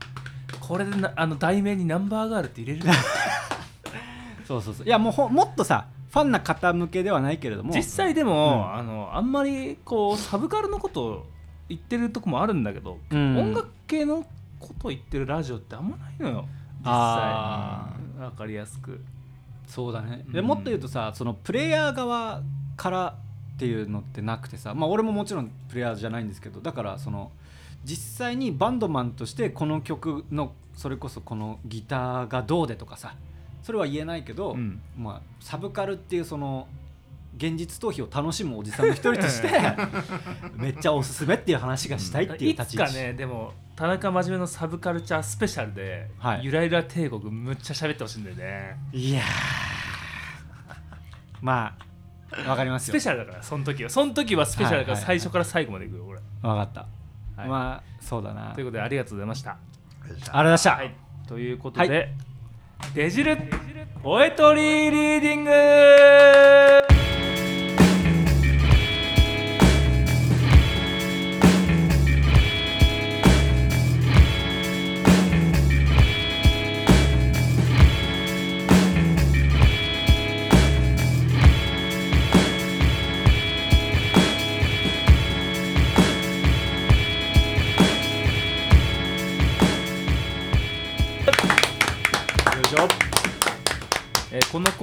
[0.61, 2.85] これでなあの題名にナンバーガールって入れる
[4.47, 4.87] そうそうそう。
[4.87, 7.75] いやもうほもっとさファンな方向けではないけれども。
[7.75, 8.75] 実際でも、うん。
[8.75, 11.27] あのあんまりこうサブカルのことを
[11.69, 13.39] 言ってるとこもあるんだけど、うん。
[13.39, 14.25] 音楽系の
[14.59, 16.49] ことを言ってるラジオってあんまないのよ。
[16.81, 19.01] 実あ際わかりやすく。
[19.67, 20.33] そうだね、うん。
[20.33, 22.43] でもっと言うとさそのプレイヤー側
[22.77, 23.15] から
[23.57, 27.33] っていうのってなくてさまあ俺ももちろんプレイヤーじゃないんですけどだからその
[27.85, 33.15] 実際にバンドマンとしてこの曲のそれこそこのギターがどうでとかさ
[33.63, 34.81] それは言えないけど、うん。
[34.97, 36.69] まあ、サブカルっていうその
[37.37, 39.49] 現実逃避を楽しむおじさんの一人として
[40.57, 46.41] めっちゃおすすめっていう話がしたいっていうい立ち位かねでも田中真面目のサブカルチャースペシャルで、はい。
[46.45, 48.77] ゆらゆら帝国むっちゃ喋ってほしいんだよね。
[48.93, 49.25] いやー。
[51.41, 51.77] ま
[52.33, 52.93] あわかりますよ。
[52.95, 53.91] スペシャルだからその時は。
[53.91, 56.19] その時はスペシャルだから最初から最後までいくよ俺。
[56.19, 56.89] 分かった、
[57.41, 57.49] はい。
[57.49, 58.51] まあそうだな。
[58.53, 59.53] ということでありがとうございました。
[59.53, 59.57] あ
[60.07, 60.95] りがとうございました、はい、
[61.29, 62.13] ということで、
[62.95, 63.39] デジル
[64.03, 67.08] ポエトリーリーディング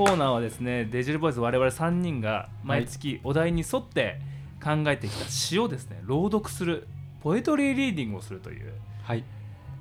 [0.05, 4.19] コーナーはですねデジルボイス我々3人が毎月お題に沿って
[4.63, 6.87] 考えてきた詩をですね朗読する
[7.23, 9.23] ポエトリーリーディングをするという、はい。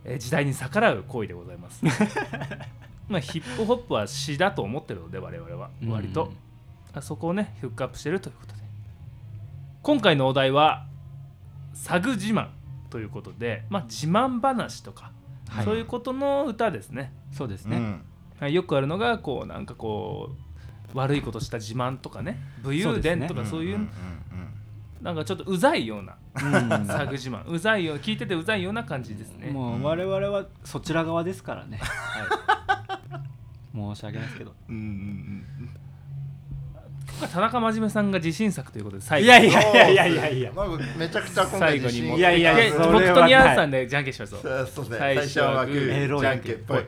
[0.03, 1.85] えー時代に逆らう行為でございます。
[3.07, 6.33] まあヒップホップは詩だと思ってるので我々は割と、
[6.95, 8.63] あそこをねフックアップしてるということで。
[9.83, 10.87] 今回のお題は
[11.75, 12.49] 「サグ自慢」
[12.89, 15.13] ということで、まあ、自慢話とか、
[15.51, 15.65] はい。
[15.67, 17.13] そういうことの歌ですね。
[17.31, 17.85] そうですね、うん。
[17.85, 20.31] はいよくあるのがこうなんかこ
[20.95, 23.89] う悪いことした自慢とかね武勇伝とかそういううん
[25.05, 26.87] なんかちょっとうざいようなうん。
[26.87, 27.47] サグ自慢。
[27.47, 29.51] うざいよ聞いててうざいような感じですね。
[29.51, 31.79] もう我々はそちら側ですからね、
[33.75, 34.55] 申し訳ないですけど。
[34.71, 34.87] うんうんう
[37.27, 37.29] ん。
[37.29, 39.27] 田中真面目さんが自信作ということで最後。
[39.27, 40.53] いやいやいやいやいや
[40.99, 44.43] めちゃくちゃ今最回後にいやいや僕とニャンさんでじゃんけんしましょう。
[44.43, 44.87] ですね。
[44.89, 46.85] 最最初初はグーじゃんけんぽい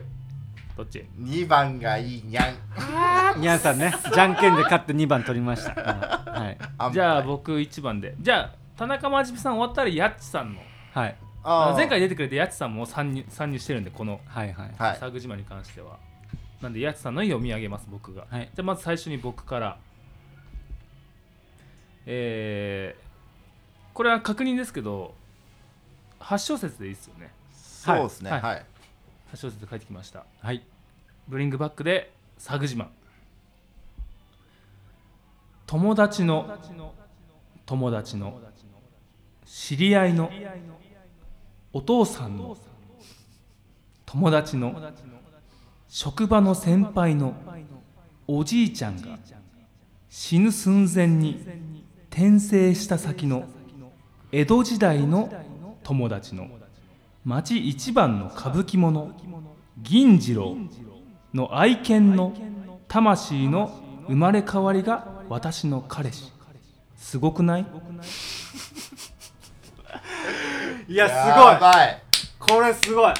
[0.77, 2.53] どっち？2番がいいにゃん。
[3.41, 3.91] ニャンさんね。
[4.13, 6.31] じゃんけんで勝って2番取りました、うん。
[6.31, 6.51] は
[6.91, 6.93] い。
[6.93, 8.15] じゃあ僕1番で。
[8.21, 10.61] じゃあ田中真面目さん終わったらやっちさんの。
[10.93, 11.15] はい。
[11.75, 14.71] 前回出てくれてやっちさんも参入参入してるんでこのはいはい。
[14.77, 14.97] はい。
[14.97, 15.97] サグ自慢に関しては。
[16.61, 18.41] なんでやっちさんの読み上げます僕が、はい。
[18.45, 19.77] じゃあまず最初に僕から。
[22.05, 23.07] えー
[23.93, 25.15] これは確認ですけど
[26.19, 27.31] 8小節でいいですよね。
[27.51, 28.29] そうですね。
[28.29, 28.41] はい。
[28.41, 28.65] はい
[29.33, 30.25] 8小節で書いてきました。
[30.41, 30.63] はい。
[31.27, 32.87] ブリングバックでサグ自慢
[35.65, 36.57] 友達の
[37.65, 38.39] 友達の
[39.45, 40.31] 知り合いの
[41.73, 42.57] お父さんの
[44.05, 44.81] 友達の
[45.89, 47.35] 職場の先輩の
[48.27, 49.19] おじいちゃんが
[50.09, 51.45] 死ぬ寸前に
[52.09, 53.43] 転生した先の
[54.31, 55.29] 江戸時代の
[55.83, 56.47] 友達の
[57.27, 59.13] 町一番の歌舞伎者
[59.79, 60.55] 銀次郎
[61.33, 62.33] の愛犬の
[62.87, 66.31] 魂の生まれ変わりが私の彼氏。
[66.95, 67.65] すごくない？
[70.87, 71.09] いやや
[72.39, 72.57] すごい。
[72.59, 73.13] これすごい。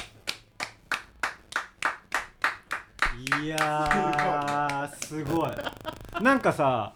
[3.44, 5.50] いやーすごい。
[6.22, 6.94] なんかさ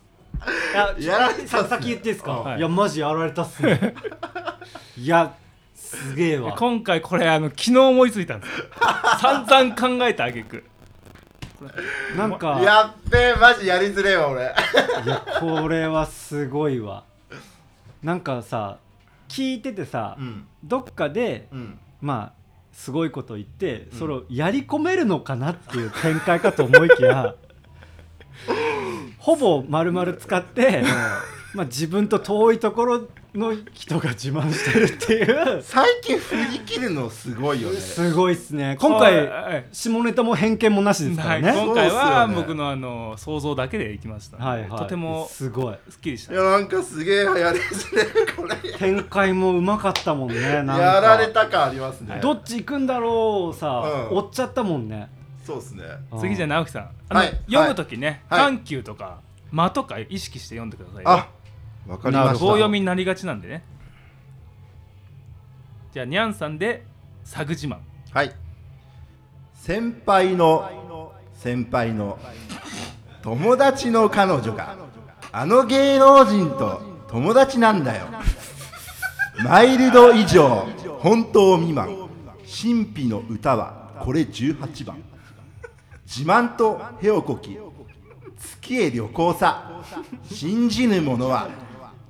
[0.99, 1.49] いやられたっすね。
[1.49, 2.59] さ先言っていいですか、はい。
[2.59, 3.95] い、やマジやられたっすね。
[4.97, 5.35] い や
[5.83, 6.55] すげえわ。
[6.57, 8.67] 今回これあの昨日思いついたんですよ。
[9.21, 10.65] 散々考えたあげく。
[12.17, 14.55] なんかやっべえマジやりづれえわ俺。
[15.05, 17.05] いやこれはすごいわ。
[18.03, 18.79] なんかさ
[19.29, 20.47] 聞いててさ、うん。
[20.63, 21.79] どっかでうん。
[22.01, 22.43] まあ
[22.73, 27.35] すごいこと言って、それをやり込めるのかなっていう展開かと思いきや
[29.19, 30.83] ほぼ丸々使って、
[31.55, 35.63] まあ、自分と遠いところの人が自慢してるっていう。
[35.63, 37.77] 最近振り切るのすごいよね。
[37.77, 38.77] すごいっすね。
[38.81, 42.35] 今回はい下ネタも偏見もなしですからね、はい、今回はすよね。
[42.35, 44.79] 僕のあの想像だけでいきました、はいはい。
[44.79, 45.77] とてもすごい。
[45.91, 46.33] すっきりした。
[46.33, 48.73] いやなんかすげえやりづれえこれ。
[48.79, 50.79] 展開もうまかったもんねなんか。
[50.79, 52.19] やられた感ありますね。
[52.23, 54.17] どっち行くんだろうさ、うん。
[54.19, 55.11] 追っちゃったもんね。
[55.47, 55.85] そうっすね。
[56.19, 56.91] 次じゃあ直樹さん。
[57.11, 57.41] あの、はい。
[57.47, 58.41] 読む時ね、はい。
[58.41, 61.11] 緩急とか間とか意識して読んでくださいよ。
[61.11, 61.29] あ
[61.87, 62.45] わかりました。
[62.45, 63.65] 棒読みになりがちなんでね。
[65.93, 66.85] じゃあにゃんさんで
[67.25, 67.79] サグ自慢。
[68.13, 68.33] はい。
[69.55, 72.19] 先輩の先輩の
[73.23, 74.77] 友達の彼女が
[75.31, 78.07] あの芸能人と友達なんだよ。
[79.45, 80.67] マイルド以上
[81.01, 82.09] 本当未満
[82.43, 85.03] 神秘の歌はこれ18番。
[86.05, 87.59] 自慢とへをこき
[88.39, 89.83] 月へ旅行さ。
[90.31, 91.49] 信じぬ者は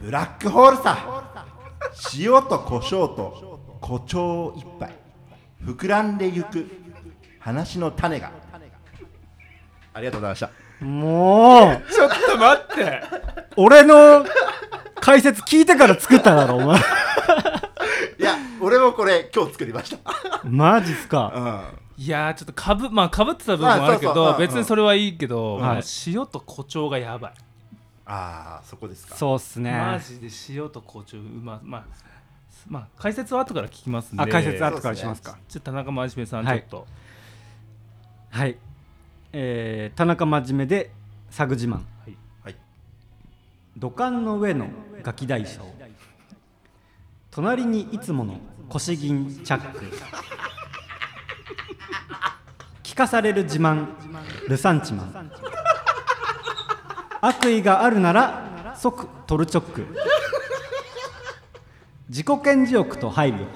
[0.03, 0.99] ブラックホールさ。
[2.19, 4.93] 塩と胡椒と胡蝶一杯。
[5.65, 6.67] 膨らんでゆく。
[7.39, 8.33] 話の種が。
[9.95, 10.51] ありがとうございました。
[10.85, 11.93] もう。
[11.93, 13.03] ちょっと待って。
[13.57, 14.27] 俺の
[14.97, 16.81] 解説聞いてから作っただろお前。
[16.81, 19.99] いや俺もこれ今日作りました。
[20.43, 21.73] マジっすか。
[21.97, 22.05] うん。
[22.05, 24.33] いやーちょっとかぶまあかぶってた部分もあるけど、まあそうそう。
[24.33, 25.83] うん別にそれはいいけど、はい。
[26.09, 27.35] 塩と胡蝶がやばい
[28.05, 29.17] ああそこですか。
[29.17, 29.71] そうっすね。
[29.73, 31.85] マジで塩と胡蝶うままあ
[32.69, 34.23] まあ解説は後から聞きますんで。
[34.23, 35.39] あ解説あ後からしますか。
[35.49, 36.87] ちょっと田中真面目さんちはいょっと、
[38.31, 38.57] はい、
[39.33, 40.91] えー田中真面目で
[41.31, 41.73] サグ自慢。
[41.75, 42.17] はい。
[42.45, 42.57] はい。
[43.77, 44.67] 土管の上の
[45.03, 45.63] ガキ大将。
[47.31, 48.39] 隣にいつもの
[48.69, 49.81] 腰銀チャック。
[52.83, 53.87] 聞かされる自慢
[54.49, 55.22] ルサンチマン
[57.25, 59.87] 悪意があるなら即トルチョック。
[62.09, 63.47] 自己顕示欲と配慮。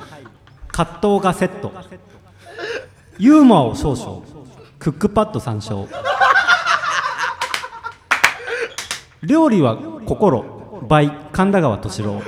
[0.68, 1.72] 葛藤がセット。
[3.18, 4.22] ユーモアを少々。
[4.78, 5.88] クックパッド参照。
[9.24, 9.76] 料理は
[10.06, 10.44] 心。
[10.88, 12.22] by 神田川敏郎。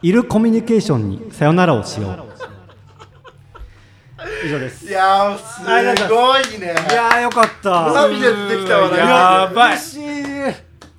[0.00, 2.24] いるコミュニケーションにさよならをしよう。
[4.46, 4.86] 以上です。
[4.86, 6.74] いやーすごいね。
[6.90, 7.92] いやーよかった。
[7.92, 9.78] 涙出てきたわやばい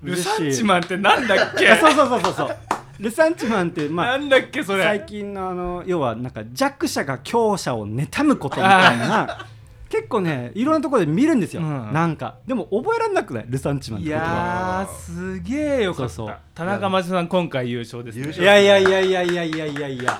[0.05, 1.63] ルサンチマンってなんだっけ？
[1.63, 2.55] い やそうそうそうそうそう。
[2.99, 4.83] ルサンチマンってまあなんだっけそれ？
[4.83, 9.45] 最近のあの要はなんか弱者が強者を妬むことみたいな。
[9.87, 11.93] 結構ねいろんなところで見るんですよ、うん。
[11.93, 12.35] なんか。
[12.47, 13.45] でも覚えられなくない？
[13.47, 16.13] ルサンチマンっいて言葉やーすげえよかった。
[16.13, 16.37] そうそう。
[16.55, 18.31] 田中真さん今回優勝ですね。
[18.31, 19.87] いやいやいやいやいやいやいや。
[19.87, 20.19] いや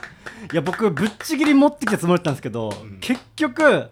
[0.52, 2.72] いや僕ぶっちぎり持ってきたつもりだったんですけど、
[3.02, 3.90] 結局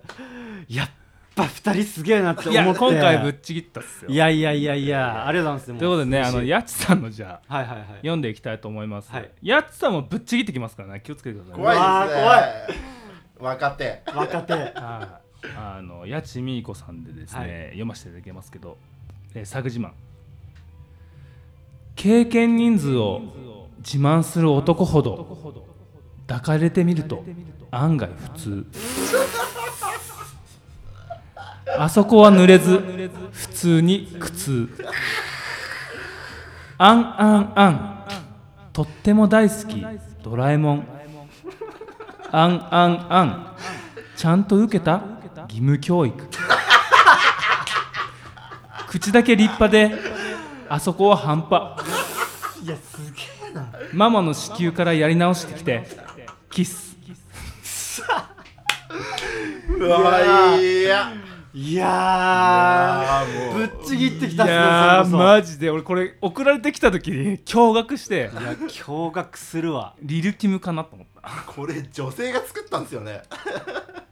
[0.69, 0.93] やっぱ
[1.41, 2.79] 2人すげえなっていや思って。
[2.79, 4.11] 今回ぶっちぎったっすよ。
[4.11, 5.79] いやいやいやいやありがとうございます。
[5.79, 7.87] ということでねあのややつさんのじゃあはいはいはい。
[7.97, 9.31] 読んでいきたいと思います、はい。
[9.41, 11.63] やつさんもぶっちぎってきますからね気をつけてくださいね。
[11.63, 12.77] 怖いですね。
[13.37, 14.01] 怖若手。
[14.13, 14.53] 若手。
[14.53, 14.73] はい。
[15.57, 17.49] あの八千美子さんでですね、はい。
[17.71, 18.77] 読ませていただきますけど、
[19.33, 19.91] えー、作自慢。
[21.95, 23.21] 経験人数を
[23.79, 25.67] 自慢する男ほど
[26.27, 27.23] 抱かれてみると
[27.69, 28.65] 案外普通
[31.65, 34.69] あそこは濡れず普通に苦痛。
[36.77, 38.05] あんあんあん
[38.73, 39.85] とっても大好き。
[40.23, 40.87] ドラえもん。
[42.31, 43.55] あんあんあん
[44.15, 45.01] ちゃんと受けた？
[45.49, 46.27] 義務教育。
[48.87, 49.91] 口だけ立派で
[50.69, 51.83] あそこは半端。
[52.63, 53.67] いやすげえな。
[53.91, 55.87] ママの子宮からやり直してきて
[56.49, 56.93] キス。
[59.67, 61.11] うわいや
[61.55, 63.23] いや
[63.53, 65.17] ぶっちぎってきいたっすねやーそれこそ。
[65.17, 65.69] マジで。
[65.69, 68.15] 俺これ送られてきた時に驚愕して。
[68.15, 69.95] いや驚愕するわ。
[70.01, 71.29] リルティムかなと思った。
[71.45, 73.21] これ女性が作ったんですよね。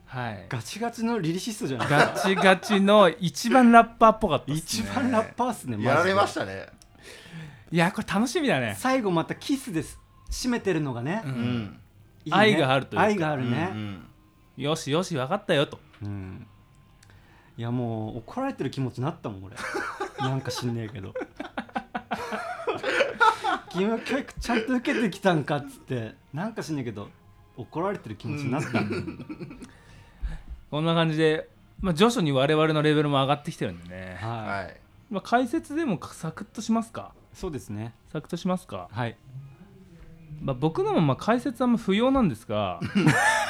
[0.05, 0.45] はい。
[0.49, 1.89] ガチガチのリリシストじゃない。
[1.89, 4.57] ガチガチの一番ラッパーっぽかったっすね。
[4.57, 6.67] 一番ラッパーっすねマジでやられましたね。
[7.71, 8.75] いやこれ楽しみだね。
[8.77, 9.97] 最後またキスです。
[10.29, 11.35] 締めてるのがね、ううん。
[11.35, 11.79] ん
[12.25, 12.37] いいね。
[12.37, 13.03] 愛があるというか。
[13.05, 13.69] 愛があるね。
[13.71, 14.07] うん
[14.57, 15.79] よしよし分かったよと。
[16.03, 16.45] うん、
[17.61, 19.55] いやもう怒られてる気持ちになったもん俺。
[20.17, 21.13] なんか知んねえけど。
[23.65, 26.15] 義務教育ちゃんと受けてきたんかっつって。
[26.33, 27.09] なんか知んねえけど
[27.55, 28.79] 怒られてる気持ちになった、
[30.71, 31.49] こんな感じで、
[31.81, 34.81] まあ、徐々に我々のレベルも上がってきてるんでね、はい、はい
[35.11, 37.13] まあ、解説でもサクッとしますか？
[37.31, 37.93] そうですね。
[38.11, 39.15] サクッとしますか、はい。
[40.41, 42.79] まあ、僕のもまあ解説はあんま不要なんですが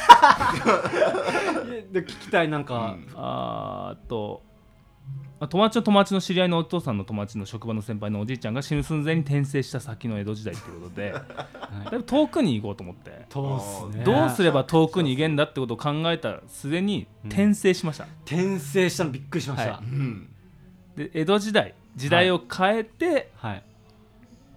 [1.91, 4.43] で聞きたいなんか、あーっと、
[5.39, 11.13] まあ、友達の友達の知り合いのお父さんの友達の職場の先輩のおじいちゃんが死ぬ寸前に転生した先の江戸時代っていうことで、
[11.91, 11.99] だい。
[11.99, 13.59] ぶ遠くに行こうと思って、どう
[13.91, 19.71] すねどうすれば遠くに行けんだってことを考えたすでに転生しました、転生したのびっくりしました。
[19.73, 20.29] はうん。
[20.95, 23.63] で江戸時代時代を変えて、はい、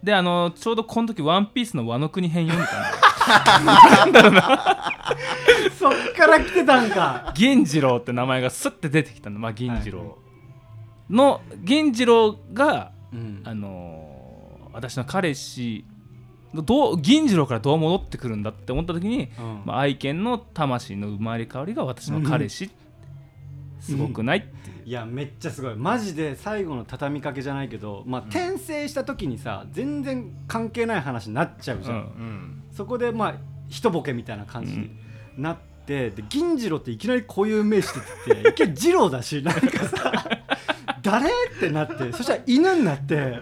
[0.02, 2.98] であのちょうどこの時「ワンピースの和の国編読んでたんで
[5.78, 7.32] そっから来てたんか。
[7.34, 10.18] 銀次郎って名前がスッて出てきたんで、まあ、銀次郎。
[11.10, 13.42] の銀次郎が、うん。
[13.44, 14.14] あのー
[14.74, 15.84] 私の彼氏
[16.52, 19.62] どう銀次郎からどう戻ってくるんだって思った時に、うん。
[19.64, 22.70] まあ、愛犬の魂の生まれ変わりが私の彼氏、
[23.80, 24.48] すごくないって
[24.84, 25.76] いやめっちゃすごい。
[25.76, 32.62] マジで最後の畳みかけじゃないけど、まあ、転生した時にさ全然関係ない話になっちゃうじゃん、うんうん。
[32.72, 33.34] そこでまあ
[33.68, 34.90] 一ボケみたいな感じに
[35.38, 35.56] なっ
[35.86, 40.24] て、で銀次郎っていきなりこういう名詞って言っていきなり次郎だしなんかさ
[41.02, 41.28] 誰？
[41.28, 41.30] っ
[41.60, 43.40] てなってそしたら犬になって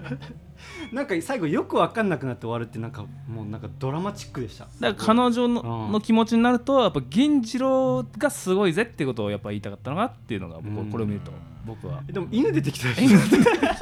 [0.92, 4.66] なんか最後よく分かんなくなって終わるってなんかもうなんかドラマチックでした。
[4.78, 5.92] だから彼女の,、うん。
[5.92, 11.32] の気持ちになるとやっぱ銀次郎がすごいぜってことをやっぱ言いたかったのかなっていうのが僕はうんこれを見ると
[11.64, 12.02] 僕は。
[12.08, 13.18] えでも犬出てきたでしょ。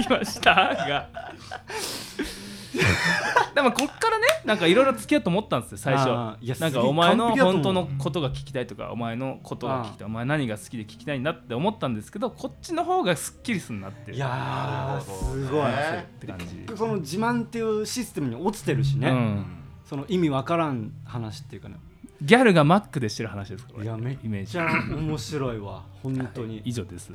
[0.04, 1.08] 来ましたが
[3.54, 6.60] でもこっからねなんかいろいろ付き合うと思ったんですよ最初。
[6.60, 14.16] なんかお前の本当のことが聞きたいとかお前のことが聞きたいお前何が好きで聞きたいんだって思ったんですけどこっちの方がすっきりすんなっていう。
[14.16, 15.70] いやすごい。
[15.70, 16.66] って感じ。
[16.76, 19.46] その自慢っていうシステムに落ちてるしね、うん。
[19.84, 21.76] その意味わからん話っていうかね。
[22.22, 24.52] ギャルがマックでしてる話ですからいやめっイメージ。
[24.52, 25.84] ちゃ面白いわ。
[26.02, 26.60] 本当に。
[26.64, 27.12] 以上です。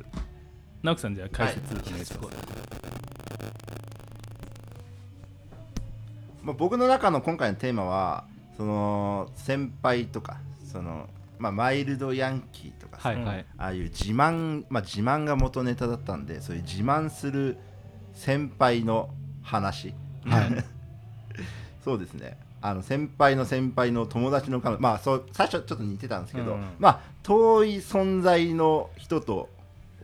[0.82, 3.05] 直樹さんじゃあ解説お願いします、
[6.46, 8.24] まあ、僕の中の今回のテーマは
[8.56, 17.58] その先輩とかその、まあ、マイルドヤンキーとかさはいはい、ああいう自慢、まあ、自慢が元ネタだったんでそういう自慢する
[18.14, 19.10] 先輩の
[19.42, 19.92] 話、
[20.24, 20.64] はい。
[21.84, 22.38] そうですね。
[22.62, 26.64] あの先輩の先輩の友達の彼女まあそう最初ちょっと似てたんですけど、うん。
[26.78, 29.50] まあ遠い存在の人と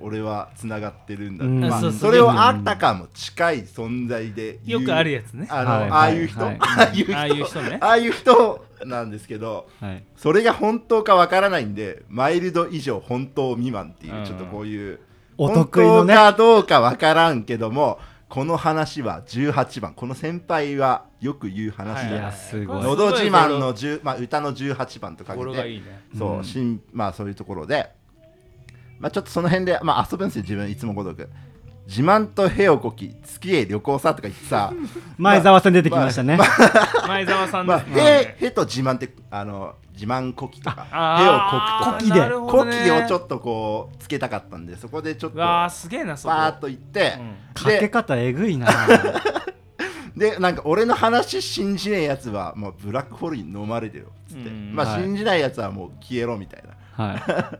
[0.03, 1.61] 俺はつながってるんだ、うん。
[1.61, 5.46] まあ、それをあったかも近い存在でよくあるやつね。
[5.50, 5.90] あの、はい。
[5.90, 6.59] ああいう人、はい。
[6.61, 7.16] ああいう人？
[7.16, 7.78] ああいう人ね。
[7.82, 14.24] ああいう人なんですけどはい、それが本当かわからないんでマイルド以上本当未満っていう、うん。
[14.24, 14.98] ちょっとこういう
[15.38, 16.14] お得意のね。
[16.14, 17.98] 本当かどうかわからんけども
[18.32, 19.92] この話は18番。
[19.92, 22.82] この先輩はよく言う話いだ、やすごい。
[22.82, 25.70] のど自慢の10、まあ、歌の18番とかけて。
[25.70, 26.03] いね。
[26.16, 26.44] そう、うん。
[26.44, 27.90] しんまあそういうところで、
[29.03, 31.28] まあ、ちょっとその辺で、まあ、遊ぶんですよ自分いつもごとく。
[31.88, 34.72] 自慢とへをこき月へ旅行さとか言ってさ。
[35.18, 36.38] 前澤さん出てきましたね、
[37.09, 41.98] 前澤さんまあ、ですねへへと自慢ってあの自慢こきとかへをこくとか。
[41.98, 42.20] こきで。
[42.20, 42.82] なるほコどね。
[42.84, 46.34] キをちょっとこうつけたかったんでそこでちょっとうわバーすげえなそこ。
[46.34, 47.18] ーっと言って、
[47.55, 48.68] かけで方えぐいな。
[50.16, 54.72] でなんか俺の話信じねえやつはもうブラックホールに飲まれてよっつって、うん。
[54.72, 55.03] まあ、はい。
[55.03, 57.05] 信じないやつはもう消えろみたいな。
[57.05, 57.59] は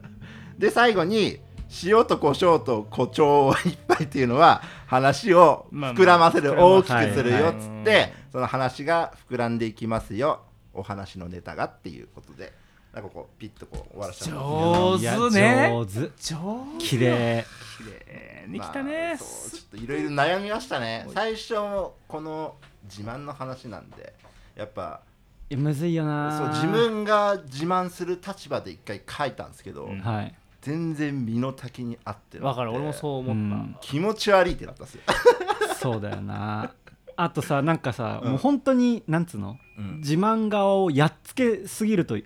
[0.63, 1.41] で最後に
[1.83, 8.13] 塩と胡椒と胡椒をいっぱいっていうのは話をまあまあ膨らませる、膨らま大きくするよっつって、はい。
[8.31, 10.43] その話が膨らんでいきますよ。
[10.73, 12.53] お話のネタがっていうことで。
[12.95, 15.69] なんかこうピッとこう終わらせた上手ね。
[15.73, 15.93] 上手。
[16.01, 17.47] 上手綺麗。
[17.79, 21.09] 綺麗に来たね、まあそうちょっといろいろ悩みましたね。
[21.13, 22.55] 最初この
[22.85, 24.13] 自慢の話なんで
[24.55, 25.01] やっぱ
[25.51, 29.99] えむずいよなそう自分が自慢する立場で一回書いたんですけど、うん。
[29.99, 32.41] はい全然身の丈に合ってなくて。
[32.41, 32.71] わかる。
[32.71, 33.77] 俺もそう思った、うん。
[33.83, 34.85] 気持ち悪いってなった。
[34.85, 35.03] んですよ、
[35.79, 36.73] そうだよな。
[37.15, 38.31] あとさなんかさ、うん。
[38.31, 39.99] もう本当になんつうの、うん。
[39.99, 42.17] 自慢側をやっつけすぎると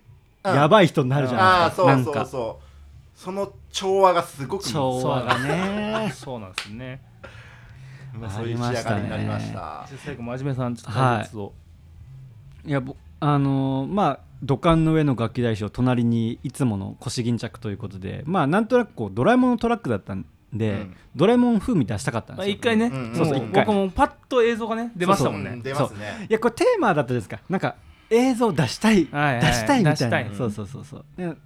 [0.44, 1.68] やばい人になるじゃああない？
[1.70, 2.12] ですか、そうなんか。
[2.12, 2.66] そうそう
[3.16, 6.12] その調和がすごく調和がね。
[6.14, 7.00] そうなんですね。
[8.12, 9.52] まあそういう仕上がりになりました。
[9.52, 11.52] じゃあ最後真面目さんちょっと解説を、
[12.64, 20.96] いやぼあのーまあ土管の上の楽器大将隣にいつもの腰巾着ということでまあなんとなくこうドラえもんのトラックだったんで、うん。
[21.14, 22.58] ドラえもん風味出したかったんまあ、ですよ。
[22.58, 23.64] 一回ね、うんうんそうそうも一回。
[23.64, 25.50] 僕もパッと映像がね出ましたもんね。
[25.50, 25.56] う。
[25.56, 26.26] ん出ますね。
[26.28, 27.40] いやこれテーマだったじゃないですか。
[27.48, 27.76] なんか
[28.10, 29.92] 映像出したい、はいはい出したいみたいな。
[29.92, 30.30] 出したい。
[30.36, 31.04] そうそうそうそう。
[31.16, 31.36] で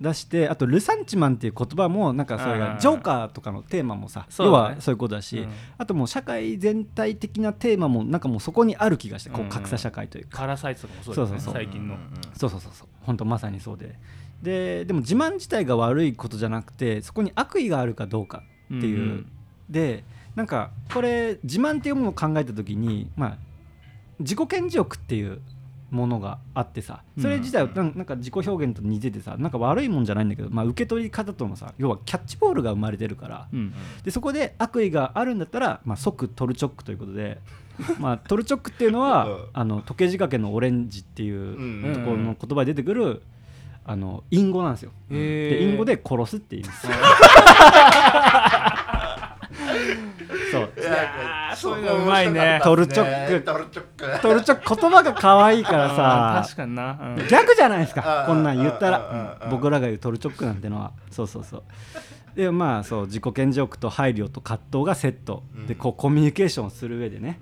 [0.00, 5.52] 出してあとルサンチマンっていう言葉もなんかそれうんがジョーカーとかのテーマもさ、要はそういうことだし、うん。
[5.78, 11.96] あともう社会全体的なテーマもなんかもうそこにある気がしてこう格差社会というか、パラサイトとかもそうですね最近の、
[12.36, 12.88] そうそうそうそう。
[13.02, 13.98] 本当まさにそうで。
[14.42, 18.42] ででも自慢自体が悪いことじゃなくてそこに悪意があるかどうか
[18.74, 19.32] っていう、うんうん。
[19.70, 23.38] でなんかこれ自慢っていうものを考えた時にまあ
[24.18, 25.40] 自己顕示欲っていう
[25.90, 33.72] ものがあってさそれ自体はなんか自己表現と似ててさなんか悪いもんじゃないんだけど、まあ、受け取り方とのさ要はキャッチボールが生まれてるからうん。
[34.04, 37.38] でそこで悪意があるんだったら、まあ、即トルチョックということで、
[38.00, 39.44] まあ、トルチョックっていうのは、うん。
[39.52, 41.94] あの時計仕掛けのオレンジっていううん。
[41.94, 43.22] ところの言葉で出てくる
[43.84, 44.90] あの隠語なんですよ。
[45.08, 46.86] で隠語で殺すって言うんです。
[46.88, 46.92] よ。
[50.52, 50.72] そう。
[51.56, 52.60] そういうのうまいね。
[52.62, 53.42] トルチョック。
[53.42, 54.22] トルチョック。
[54.22, 56.42] トルチョック言葉が可愛いからさ。
[56.44, 57.16] 確かにな、うん。
[57.16, 58.24] ギャグじゃないですか。
[58.26, 59.48] こんなん言ったら。
[59.50, 60.92] 僕らが言うトルチョックなんてのは。
[61.10, 61.62] そうそうそう。
[62.36, 65.42] でまあそう自己顕示欲と配慮と葛藤がセット。
[65.66, 67.40] でこうコミュニケーションをする上でね。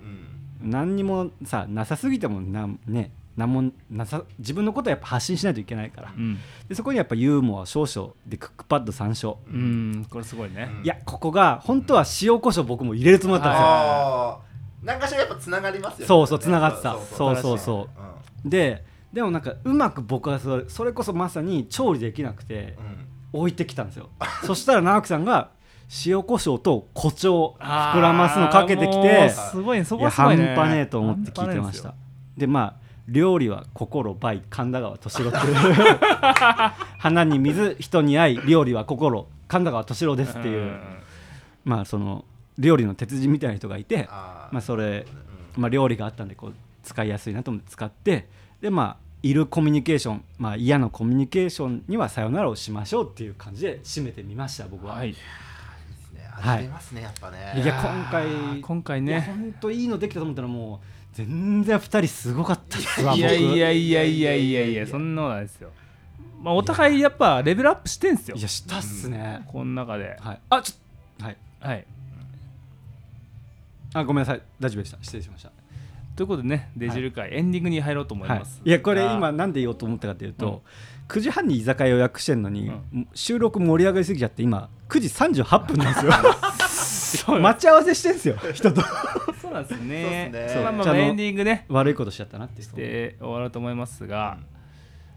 [0.61, 0.71] うん。
[0.71, 6.37] 何にもさなさすぎてもなんね何もなさ自分のことはやっぱ発信しないといけないから、うん。
[6.67, 10.05] でそこにやっぱユーモア少々でクックパッド参照、うん。
[10.09, 10.83] これすごいね、うん。
[10.85, 16.05] いやここが本当は塩コショウ僕も入れるつもりだったんですよ、ああなんかしらやっぱつながりますよね。
[16.05, 16.93] そうそうつながってた。
[16.93, 17.35] そうそう。
[17.35, 17.89] そうそ
[18.45, 23.05] うででもなんかうまく僕はそれそれこそまさに調理できなくてうん。
[23.33, 24.09] 置いてきたんですよ。
[24.45, 25.49] そしたら直樹さんが
[26.05, 29.83] 塩コショウと誇張あー膨らますのかけてきもてうすごいね。
[29.83, 30.55] そこはすごいね。
[30.55, 31.95] 半端ねえと思って聞いてました。
[32.37, 35.55] でまあ料理は心 by 神田川敏郎っていう。
[36.97, 40.79] 花に水人に愛料理は心神田川敏郎ですっていう、ん
[41.63, 42.25] まあその
[42.57, 45.05] 料理の鉄人みたいな人がいてまあそれ、
[45.57, 46.53] まあ、料理があったんでこう
[46.83, 48.27] 使いやすいなと思って使って
[48.61, 55.15] でまあいるコミュニケーション、まあ、嫌なコミュニケーションにはさよならをしましょうっていう感じで締めてみました僕は、はい。
[56.67, 59.21] ますねやっぱいねや今回今回ね。
[59.21, 65.69] 本当いいのできたと思ったらもう全然2人すごかったっすわいや僕いやいやいやいやいやそんなことないですよ。
[66.41, 68.35] まあお互いやっぱレベルアップしてんすよ。
[68.35, 70.17] いやしたっすね、この中で。
[70.19, 70.39] はい。
[70.49, 71.37] あちょはい。
[71.61, 71.85] はい。
[73.93, 74.41] あごめんなさい。
[74.59, 74.97] 大丈夫でした。
[75.01, 75.51] 失礼しました。
[76.17, 78.69] ということでねデジル会エンディングに入ろうと思いはいます、い。
[78.69, 79.13] やこれあ。
[79.13, 80.61] 今なんで言おうと思ったかというと、うん。
[81.07, 82.73] 9時半に居酒屋予約してんのに、う
[83.13, 85.07] 収録盛り上がりすぎちゃって今9時
[85.43, 86.11] 38分なんですよ
[87.41, 88.81] 待ち合わせしてんすよ 人と。
[89.41, 90.29] そうなんですね。
[90.33, 90.61] そうっすね。
[90.63, 91.65] まあまあエンディングね。
[91.69, 94.37] 悪いことしちゃったなっていうで終わろうと思いますが、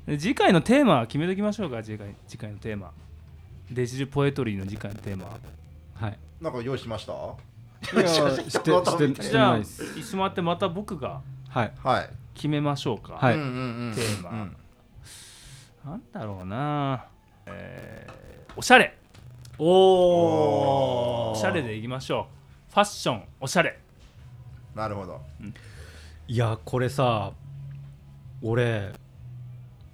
[0.06, 2.92] で次回のテーマは決めときましょうか次回次回のテーマ。
[3.70, 5.32] デジルポエトリーの次回のテーマは。
[5.94, 6.18] はい。
[6.40, 7.12] なんか用意しました？
[7.12, 11.72] いやして してしてじゃあ一緒回ってまた僕がはい。
[11.82, 13.34] はい決めましょうか、はい。
[13.34, 13.46] うんうん
[13.88, 13.94] うん。
[13.94, 14.30] テーマ。
[14.30, 14.56] うん。
[15.84, 17.04] なんだろうな。
[17.46, 18.18] えー
[18.56, 18.96] おしゃれ
[19.60, 22.28] おおおしゃれでいきましょ
[22.70, 22.72] う。
[22.72, 23.78] ファッションおしゃれ。
[24.74, 25.20] なるほど。
[26.28, 27.32] いやこれさ
[28.42, 28.92] 俺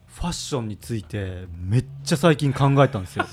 [0.06, 3.24] ファッションについてめっちゃ最近考えたんですよ。
[3.24, 3.32] す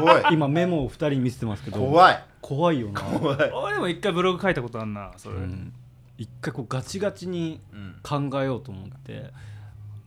[0.00, 0.22] ごい。
[0.32, 1.78] 今メモを2人に見せてますけど。
[1.78, 2.24] 怖い。
[2.40, 3.00] 怖いよな。
[3.00, 3.50] 怖い。
[3.50, 5.72] 俺も一回ブログ書いたことあんなそれ、うん。
[6.18, 9.30] 一回こうガチガチにうん考えようと思って、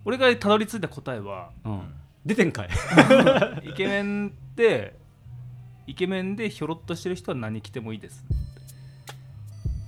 [0.05, 1.93] 俺がたどり着いた答えはうん、
[2.25, 2.69] 出てんかい。
[3.63, 4.93] イケメンって
[5.87, 8.23] イケメンでひょろっとしてる人は何着てもいいです。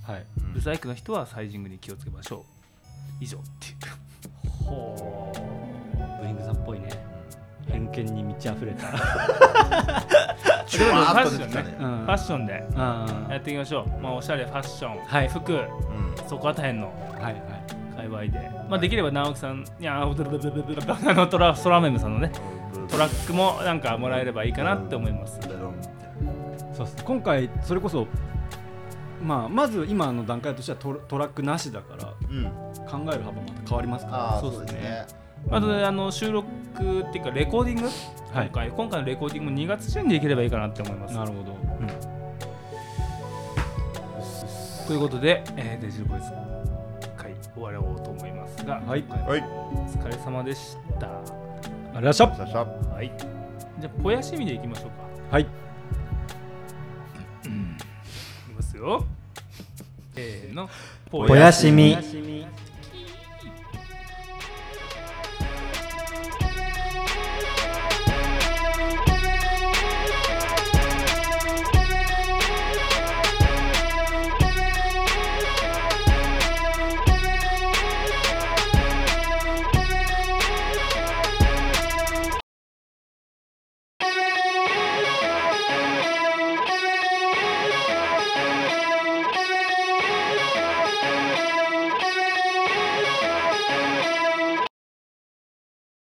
[0.06, 0.24] はい。
[0.54, 2.42] ブサイクの人はサイジングに気をつけましょう。
[3.20, 4.64] 以上っていう。
[4.64, 6.88] ほうブリングさんっぽいね。
[7.66, 8.90] 偏見に満ち溢れた。
[10.66, 11.74] ジュワーッと出てきたね。
[11.78, 12.66] ファッションで。
[12.76, 15.28] あやっていきましょう、まあ、おしゃれファッション、はい。
[15.28, 15.52] 服。
[15.52, 15.68] うん。
[16.28, 16.86] そこら辺の。
[17.20, 17.78] はいはい。
[17.98, 22.30] 界隈で、まあ、できれば直樹さんいやあのトラソラメムさんのね
[22.88, 25.38] トラックもなんかもらえればいいかなって思います。
[26.74, 28.06] そう今回それこそ
[29.22, 32.44] まあまず今の段階としてはトラトラックなしだからうん
[32.86, 34.80] 考える幅また変わりますかああそそううですね。
[34.80, 35.06] ね
[35.50, 37.88] あとあの収録っていうかレコーディング、
[38.32, 38.46] はい。
[38.46, 41.14] 今回今回のレコーディングも2月中にできればいいかなって思います。
[41.14, 41.56] らなるほど。
[44.86, 46.32] ということで、えーデジルボイス
[47.16, 49.04] 会終わろうと思いますが、はい。
[49.08, 49.12] お
[49.86, 51.47] 疲れ様でした
[51.94, 52.58] ありがとうございました。
[52.90, 53.12] はい、
[53.80, 54.96] じゃあ、肥やしみでいきましょうか。
[55.30, 55.46] はい。
[57.46, 59.04] うん、いきますよ。
[60.14, 60.68] せーの。
[61.10, 61.96] ぽやしみ。